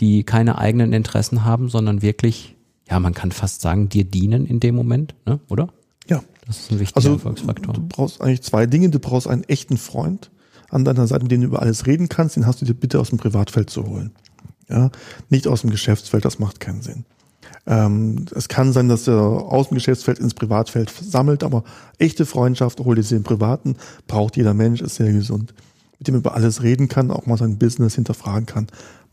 die 0.00 0.24
keine 0.24 0.58
eigenen 0.58 0.92
Interessen 0.92 1.44
haben, 1.44 1.68
sondern 1.68 2.02
wirklich, 2.02 2.56
ja, 2.88 3.00
man 3.00 3.14
kann 3.14 3.32
fast 3.32 3.62
sagen, 3.62 3.88
dir 3.88 4.04
dienen 4.04 4.46
in 4.46 4.60
dem 4.60 4.74
Moment, 4.74 5.14
ne? 5.26 5.40
oder? 5.48 5.68
Ja. 6.08 6.22
Das 6.46 6.60
ist 6.60 6.70
ein 6.70 6.78
wichtiger 6.78 6.96
also, 6.96 7.12
Erfolgsfaktor. 7.14 7.74
Du 7.74 7.86
brauchst 7.86 8.20
eigentlich 8.20 8.42
zwei 8.42 8.66
Dinge. 8.66 8.90
Du 8.90 9.00
brauchst 9.00 9.26
einen 9.26 9.44
echten 9.44 9.76
Freund 9.76 10.30
an 10.70 10.84
deiner 10.84 11.06
Seite, 11.06 11.24
mit 11.24 11.32
dem 11.32 11.40
du 11.40 11.48
über 11.48 11.60
alles 11.60 11.86
reden 11.86 12.08
kannst. 12.08 12.36
Den 12.36 12.46
hast 12.46 12.60
du 12.60 12.64
dir 12.64 12.74
bitte 12.74 13.00
aus 13.00 13.10
dem 13.10 13.18
Privatfeld 13.18 13.68
zu 13.68 13.84
holen. 13.84 14.12
Ja, 14.68 14.90
nicht 15.28 15.46
aus 15.46 15.60
dem 15.60 15.70
Geschäftsfeld, 15.70 16.24
das 16.24 16.38
macht 16.38 16.60
keinen 16.60 16.82
Sinn. 16.82 17.04
Ähm, 17.66 18.26
es 18.34 18.48
kann 18.48 18.72
sein, 18.72 18.88
dass 18.88 19.06
er 19.08 19.20
aus 19.20 19.68
dem 19.68 19.76
Geschäftsfeld 19.76 20.18
ins 20.18 20.34
Privatfeld 20.34 20.90
sammelt, 20.90 21.44
aber 21.44 21.64
echte 21.98 22.26
Freundschaft, 22.26 22.80
hol 22.80 22.94
dir 22.94 23.02
sie 23.02 23.16
im 23.16 23.22
Privaten, 23.22 23.76
braucht 24.06 24.36
jeder 24.36 24.54
Mensch, 24.54 24.80
ist 24.80 24.96
sehr 24.96 25.12
gesund. 25.12 25.54
Mit 25.98 26.08
dem 26.08 26.16
über 26.16 26.34
alles 26.34 26.62
reden 26.62 26.88
kann, 26.88 27.10
auch 27.10 27.26
mal 27.26 27.38
sein 27.38 27.58
Business 27.58 27.94
hinterfragen 27.94 28.46
kann. 28.46 28.66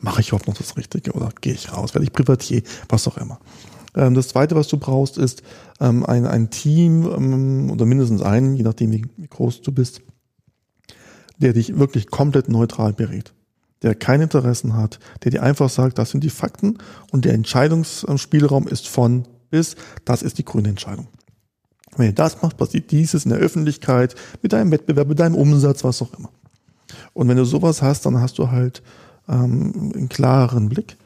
Mache 0.04 0.20
ich 0.20 0.34
noch 0.34 0.42
das 0.42 0.76
Richtige 0.76 1.14
oder 1.14 1.30
gehe 1.40 1.54
ich 1.54 1.72
raus? 1.72 1.94
Werde 1.96 2.04
ich 2.04 2.12
Privatier? 2.12 2.62
Was 2.90 3.08
auch 3.08 3.18
immer. 3.18 3.40
Ähm, 3.96 4.16
das 4.16 4.28
zweite, 4.28 4.54
was 4.54 4.68
du 4.68 4.78
brauchst, 4.78 5.18
ist 5.18 5.44
ähm, 5.80 6.06
ein, 6.06 6.28
ein 6.28 6.50
Team 6.50 7.10
ähm, 7.10 7.72
oder 7.72 7.86
mindestens 7.86 8.22
einen, 8.22 8.58
je 8.58 8.64
nachdem 8.64 8.92
wie, 8.92 9.06
wie 9.16 9.28
groß 9.28 9.62
du 9.62 9.72
bist, 9.72 10.02
der 11.38 11.54
dich 11.54 11.80
wirklich 11.80 12.08
komplett 12.08 12.50
neutral 12.50 12.92
berät. 12.92 13.34
Der 13.82 13.96
keine 13.96 14.24
Interessen 14.24 14.76
hat, 14.76 15.00
der 15.24 15.32
dir 15.32 15.42
einfach 15.42 15.70
sagt, 15.70 15.98
das 15.98 16.10
sind 16.10 16.22
die 16.22 16.30
Fakten 16.30 16.80
und 17.12 17.24
der 17.24 17.34
Entscheidungsspielraum 17.34 18.68
ist 18.68 18.90
von 18.90 19.24
bis, 19.52 19.78
das 20.04 20.22
ist 20.22 20.38
die 20.38 20.44
grüne 20.44 20.68
Entscheidung. 20.68 21.08
Wenn 21.96 22.08
ihr 22.08 22.14
das 22.14 22.42
macht, 22.42 22.58
passiert 22.58 22.92
dieses 22.92 23.24
in 23.24 23.30
der 23.30 23.40
Öffentlichkeit, 23.40 24.16
mit 24.42 24.52
deinem 24.52 24.72
Wettbewerb, 24.72 25.08
mit 25.08 25.20
deinem 25.20 25.36
Umsatz, 25.36 25.86
was 25.86 26.02
auch 26.02 26.14
immer. 26.20 26.30
Und 27.14 27.30
wenn 27.30 27.38
du 27.38 27.46
sowas 27.46 27.82
hast, 27.82 28.06
dann 28.06 28.20
hast 28.20 28.38
du 28.38 28.52
halt 28.52 28.84
ähm, 29.28 29.92
einen 29.96 30.10
klareren 30.10 30.70
Blick. 30.70 30.98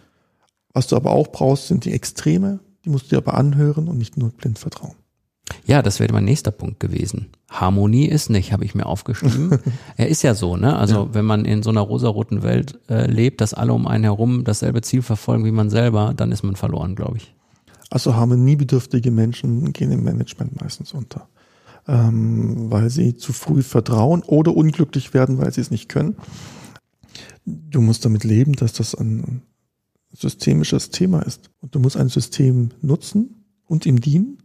Was 0.74 0.88
du 0.88 0.96
aber 0.96 1.12
auch 1.12 1.28
brauchst, 1.32 1.68
sind 1.68 1.86
die 1.86 1.94
Extreme, 1.94 2.60
die 2.86 2.90
musst 2.90 3.06
du 3.06 3.10
dir 3.10 3.18
aber 3.18 3.34
anhören 3.36 3.88
und 3.88 3.98
nicht 3.98 4.18
nur 4.18 4.30
blind 4.30 4.60
vertrauen. 4.60 4.96
Ja, 5.66 5.82
das 5.82 6.00
wäre 6.00 6.14
mein 6.14 6.26
nächster 6.26 6.52
Punkt 6.52 6.80
gewesen. 6.80 7.28
Harmonie 7.50 8.06
ist 8.06 8.30
nicht, 8.30 8.52
habe 8.52 8.66
ich 8.66 8.76
mir 8.76 8.86
aufgeschrieben. 8.86 9.60
er 9.98 10.08
ist 10.08 10.22
ja 10.22 10.34
so, 10.34 10.58
ne? 10.58 10.78
Also 10.78 10.96
ja. 10.96 11.14
wenn 11.14 11.26
man 11.26 11.46
in 11.46 11.64
so 11.64 11.70
einer 11.70 11.82
rosaroten 11.82 12.44
Welt 12.44 12.80
äh, 12.90 13.10
lebt, 13.10 13.42
dass 13.42 13.54
alle 13.54 13.74
um 13.74 13.88
einen 13.88 14.04
herum 14.04 14.44
dasselbe 14.44 14.82
Ziel 14.82 15.02
verfolgen 15.02 15.46
wie 15.46 15.52
man 15.52 15.70
selber, 15.70 16.14
dann 16.16 16.32
ist 16.32 16.44
man 16.44 16.56
verloren, 16.56 16.96
glaube 16.96 17.18
ich. 17.18 17.34
Also 17.90 18.16
harmoniebedürftige 18.16 19.12
Menschen 19.12 19.72
gehen 19.72 19.92
im 19.92 20.04
Management 20.04 20.60
meistens 20.62 20.94
unter, 20.94 21.30
ähm, 21.88 22.70
weil 22.70 22.90
sie 22.90 23.16
zu 23.16 23.32
früh 23.32 23.64
vertrauen 23.64 24.24
oder 24.24 24.56
unglücklich 24.56 25.14
werden, 25.14 25.38
weil 25.38 25.54
sie 25.54 25.62
es 25.62 25.72
nicht 25.72 25.88
können. 25.88 26.18
Du 27.46 27.82
musst 27.82 28.06
damit 28.06 28.24
leben, 28.24 28.54
dass 28.54 28.74
das 28.74 28.96
ein 28.96 29.42
systemisches 30.13 30.90
Thema 30.90 31.22
ist. 31.22 31.50
Und 31.60 31.76
du 31.76 31.80
musst 31.80 31.98
ein 31.98 32.10
System 32.10 32.70
nutzen 32.82 33.46
und 33.66 33.86
ihm 33.86 34.02
dienen. 34.02 34.38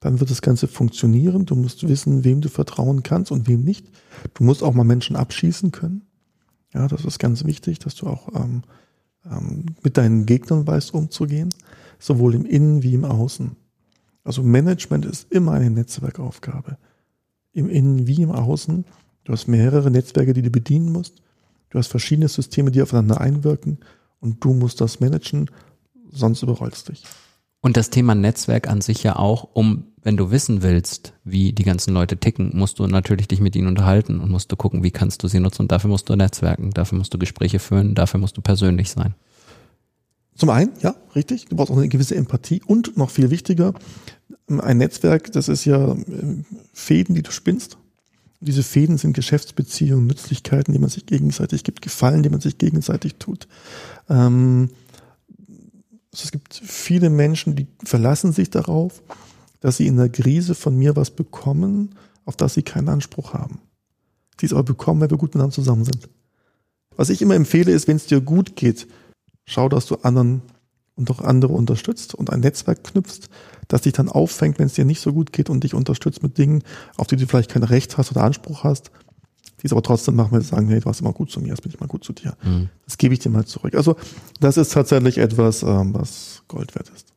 Dann 0.00 0.20
wird 0.20 0.30
das 0.30 0.42
Ganze 0.42 0.68
funktionieren. 0.68 1.46
Du 1.46 1.54
musst 1.54 1.88
wissen, 1.88 2.24
wem 2.24 2.40
du 2.40 2.48
vertrauen 2.48 3.02
kannst 3.02 3.32
und 3.32 3.48
wem 3.48 3.62
nicht. 3.62 3.86
Du 4.34 4.44
musst 4.44 4.62
auch 4.62 4.74
mal 4.74 4.84
Menschen 4.84 5.16
abschießen 5.16 5.72
können. 5.72 6.02
Ja, 6.74 6.88
das 6.88 7.04
ist 7.04 7.18
ganz 7.18 7.44
wichtig, 7.44 7.78
dass 7.78 7.94
du 7.94 8.06
auch 8.06 8.28
ähm, 8.34 8.62
ähm, 9.24 9.66
mit 9.82 9.96
deinen 9.96 10.26
Gegnern 10.26 10.66
weißt, 10.66 10.92
umzugehen. 10.92 11.50
Sowohl 11.98 12.34
im 12.34 12.44
Innen 12.44 12.82
wie 12.82 12.94
im 12.94 13.04
Außen. 13.04 13.52
Also 14.24 14.42
Management 14.42 15.06
ist 15.06 15.30
immer 15.32 15.52
eine 15.52 15.70
Netzwerkaufgabe. 15.70 16.76
Im 17.52 17.68
Innen 17.68 18.06
wie 18.06 18.22
im 18.22 18.32
Außen. 18.32 18.84
Du 19.24 19.32
hast 19.32 19.46
mehrere 19.46 19.90
Netzwerke, 19.90 20.34
die 20.34 20.42
du 20.42 20.50
bedienen 20.50 20.92
musst. 20.92 21.22
Du 21.74 21.80
hast 21.80 21.88
verschiedene 21.88 22.28
Systeme, 22.28 22.70
die 22.70 22.82
aufeinander 22.82 23.20
einwirken 23.20 23.78
und 24.20 24.44
du 24.44 24.54
musst 24.54 24.80
das 24.80 25.00
managen, 25.00 25.50
sonst 26.08 26.44
überrollst 26.44 26.88
dich. 26.88 27.02
Und 27.62 27.76
das 27.76 27.90
Thema 27.90 28.14
Netzwerk 28.14 28.68
an 28.68 28.80
sich 28.80 29.02
ja 29.02 29.16
auch, 29.16 29.48
um, 29.54 29.86
wenn 30.00 30.16
du 30.16 30.30
wissen 30.30 30.62
willst, 30.62 31.14
wie 31.24 31.52
die 31.52 31.64
ganzen 31.64 31.92
Leute 31.92 32.16
ticken, 32.16 32.52
musst 32.56 32.78
du 32.78 32.86
natürlich 32.86 33.26
dich 33.26 33.40
mit 33.40 33.56
ihnen 33.56 33.66
unterhalten 33.66 34.20
und 34.20 34.30
musst 34.30 34.52
du 34.52 34.56
gucken, 34.56 34.84
wie 34.84 34.92
kannst 34.92 35.24
du 35.24 35.26
sie 35.26 35.40
nutzen. 35.40 35.62
Und 35.62 35.72
dafür 35.72 35.90
musst 35.90 36.08
du 36.08 36.14
netzwerken, 36.14 36.70
dafür 36.70 36.96
musst 36.96 37.12
du 37.12 37.18
Gespräche 37.18 37.58
führen, 37.58 37.96
dafür 37.96 38.20
musst 38.20 38.36
du 38.36 38.40
persönlich 38.40 38.90
sein. 38.90 39.16
Zum 40.36 40.50
einen, 40.50 40.70
ja, 40.80 40.94
richtig. 41.16 41.46
Du 41.46 41.56
brauchst 41.56 41.72
auch 41.72 41.76
eine 41.76 41.88
gewisse 41.88 42.14
Empathie 42.14 42.62
und 42.64 42.96
noch 42.96 43.10
viel 43.10 43.30
wichtiger, 43.30 43.74
ein 44.46 44.78
Netzwerk, 44.78 45.32
das 45.32 45.48
ist 45.48 45.64
ja 45.64 45.90
ähm, 45.90 46.44
Fäden, 46.72 47.16
die 47.16 47.22
du 47.22 47.32
spinnst. 47.32 47.78
Diese 48.44 48.62
Fäden 48.62 48.98
sind 48.98 49.14
Geschäftsbeziehungen, 49.14 50.06
Nützlichkeiten, 50.06 50.72
die 50.72 50.78
man 50.78 50.90
sich 50.90 51.06
gegenseitig 51.06 51.64
gibt, 51.64 51.80
Gefallen, 51.80 52.22
die 52.22 52.28
man 52.28 52.40
sich 52.40 52.58
gegenseitig 52.58 53.16
tut. 53.16 53.48
Ähm, 54.08 54.68
also 56.12 56.24
es 56.24 56.30
gibt 56.30 56.54
viele 56.54 57.08
Menschen, 57.10 57.56
die 57.56 57.66
verlassen 57.82 58.32
sich 58.32 58.50
darauf, 58.50 59.02
dass 59.60 59.78
sie 59.78 59.86
in 59.86 59.96
der 59.96 60.10
Krise 60.10 60.54
von 60.54 60.76
mir 60.76 60.94
was 60.94 61.10
bekommen, 61.10 61.94
auf 62.26 62.36
das 62.36 62.54
sie 62.54 62.62
keinen 62.62 62.90
Anspruch 62.90 63.32
haben. 63.32 63.60
Die 64.40 64.46
es 64.46 64.52
aber 64.52 64.62
bekommen, 64.62 65.00
weil 65.00 65.10
wir 65.10 65.16
gut 65.16 65.30
miteinander 65.30 65.54
zusammen 65.54 65.84
sind. 65.84 66.08
Was 66.96 67.08
ich 67.08 67.22
immer 67.22 67.34
empfehle, 67.34 67.72
ist, 67.72 67.88
wenn 67.88 67.96
es 67.96 68.06
dir 68.06 68.20
gut 68.20 68.56
geht, 68.56 68.86
schau, 69.46 69.68
dass 69.68 69.86
du 69.86 69.96
anderen 69.96 70.42
und 70.96 71.10
auch 71.10 71.20
andere 71.20 71.52
unterstützt 71.52 72.14
und 72.14 72.30
ein 72.30 72.40
Netzwerk 72.40 72.84
knüpfst, 72.84 73.28
das 73.68 73.82
dich 73.82 73.92
dann 73.92 74.08
auffängt, 74.08 74.58
wenn 74.58 74.66
es 74.66 74.74
dir 74.74 74.84
nicht 74.84 75.00
so 75.00 75.12
gut 75.12 75.32
geht 75.32 75.50
und 75.50 75.64
dich 75.64 75.74
unterstützt 75.74 76.22
mit 76.22 76.38
Dingen, 76.38 76.62
auf 76.96 77.06
die 77.06 77.16
du 77.16 77.26
vielleicht 77.26 77.50
kein 77.50 77.62
Recht 77.62 77.98
hast 77.98 78.10
oder 78.10 78.22
Anspruch 78.22 78.64
hast, 78.64 78.90
die 79.60 79.66
es 79.66 79.72
aber 79.72 79.82
trotzdem 79.82 80.14
machen, 80.14 80.32
weil 80.32 80.42
sie 80.42 80.48
sagen, 80.48 80.68
hey, 80.68 80.80
du 80.80 80.86
warst 80.86 81.00
immer 81.00 81.12
gut 81.12 81.30
zu 81.30 81.40
mir, 81.40 81.48
jetzt 81.48 81.62
bin 81.62 81.72
ich 81.72 81.80
mal 81.80 81.86
gut 81.86 82.04
zu 82.04 82.12
dir. 82.12 82.36
Mhm. 82.42 82.68
Das 82.84 82.98
gebe 82.98 83.14
ich 83.14 83.20
dir 83.20 83.30
mal 83.30 83.46
zurück. 83.46 83.74
Also 83.74 83.96
das 84.40 84.56
ist 84.56 84.72
tatsächlich 84.72 85.18
etwas, 85.18 85.62
ähm, 85.62 85.94
was 85.94 86.42
Gold 86.48 86.74
wert 86.74 86.90
ist. 86.94 87.13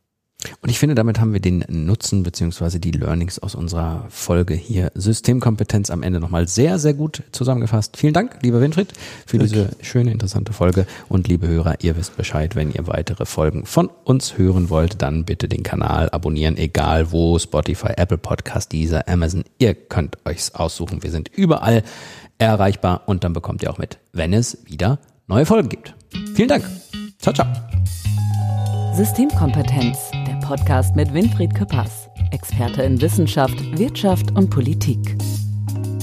Und 0.60 0.70
ich 0.70 0.78
finde, 0.80 0.96
damit 0.96 1.20
haben 1.20 1.32
wir 1.32 1.40
den 1.40 1.64
Nutzen 1.68 2.24
beziehungsweise 2.24 2.80
die 2.80 2.90
Learnings 2.90 3.38
aus 3.38 3.54
unserer 3.54 4.06
Folge 4.08 4.54
hier 4.54 4.90
Systemkompetenz 4.94 5.88
am 5.88 6.02
Ende 6.02 6.18
nochmal 6.18 6.48
sehr, 6.48 6.80
sehr 6.80 6.94
gut 6.94 7.22
zusammengefasst. 7.30 7.96
Vielen 7.96 8.12
Dank, 8.12 8.38
lieber 8.42 8.60
Winfried, 8.60 8.92
für 9.24 9.38
diese 9.38 9.70
schöne, 9.82 10.10
interessante 10.10 10.52
Folge. 10.52 10.86
Und 11.08 11.28
liebe 11.28 11.46
Hörer, 11.46 11.76
ihr 11.82 11.96
wisst 11.96 12.16
Bescheid, 12.16 12.56
wenn 12.56 12.72
ihr 12.72 12.88
weitere 12.88 13.24
Folgen 13.24 13.66
von 13.66 13.88
uns 14.02 14.36
hören 14.36 14.68
wollt, 14.68 15.00
dann 15.00 15.24
bitte 15.24 15.48
den 15.48 15.62
Kanal 15.62 16.10
abonnieren, 16.10 16.56
egal 16.56 17.12
wo, 17.12 17.38
Spotify, 17.38 17.92
Apple 17.96 18.18
Podcast, 18.18 18.72
dieser 18.72 19.06
Amazon. 19.06 19.44
Ihr 19.58 19.74
könnt 19.74 20.18
euch's 20.24 20.56
aussuchen. 20.56 21.04
Wir 21.04 21.12
sind 21.12 21.28
überall 21.28 21.84
erreichbar 22.38 23.02
und 23.06 23.22
dann 23.22 23.32
bekommt 23.32 23.62
ihr 23.62 23.70
auch 23.70 23.78
mit, 23.78 23.98
wenn 24.12 24.32
es 24.32 24.58
wieder 24.64 24.98
neue 25.28 25.46
Folgen 25.46 25.68
gibt. 25.68 25.94
Vielen 26.34 26.48
Dank. 26.48 26.64
Ciao, 27.20 27.32
ciao. 27.32 27.46
Systemkompetenz, 28.94 30.07
Podcast 30.48 30.96
mit 30.96 31.12
Winfried 31.12 31.54
Küppers, 31.54 32.08
Experte 32.30 32.80
in 32.82 32.98
Wissenschaft, 33.02 33.78
Wirtschaft 33.78 34.34
und 34.34 34.48
Politik. 34.48 35.14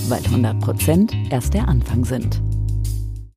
Weil 0.07 0.23
100 0.23 0.59
Prozent 0.59 1.15
erst 1.31 1.55
der 1.55 1.67
Anfang 1.67 2.05
sind. 2.05 2.39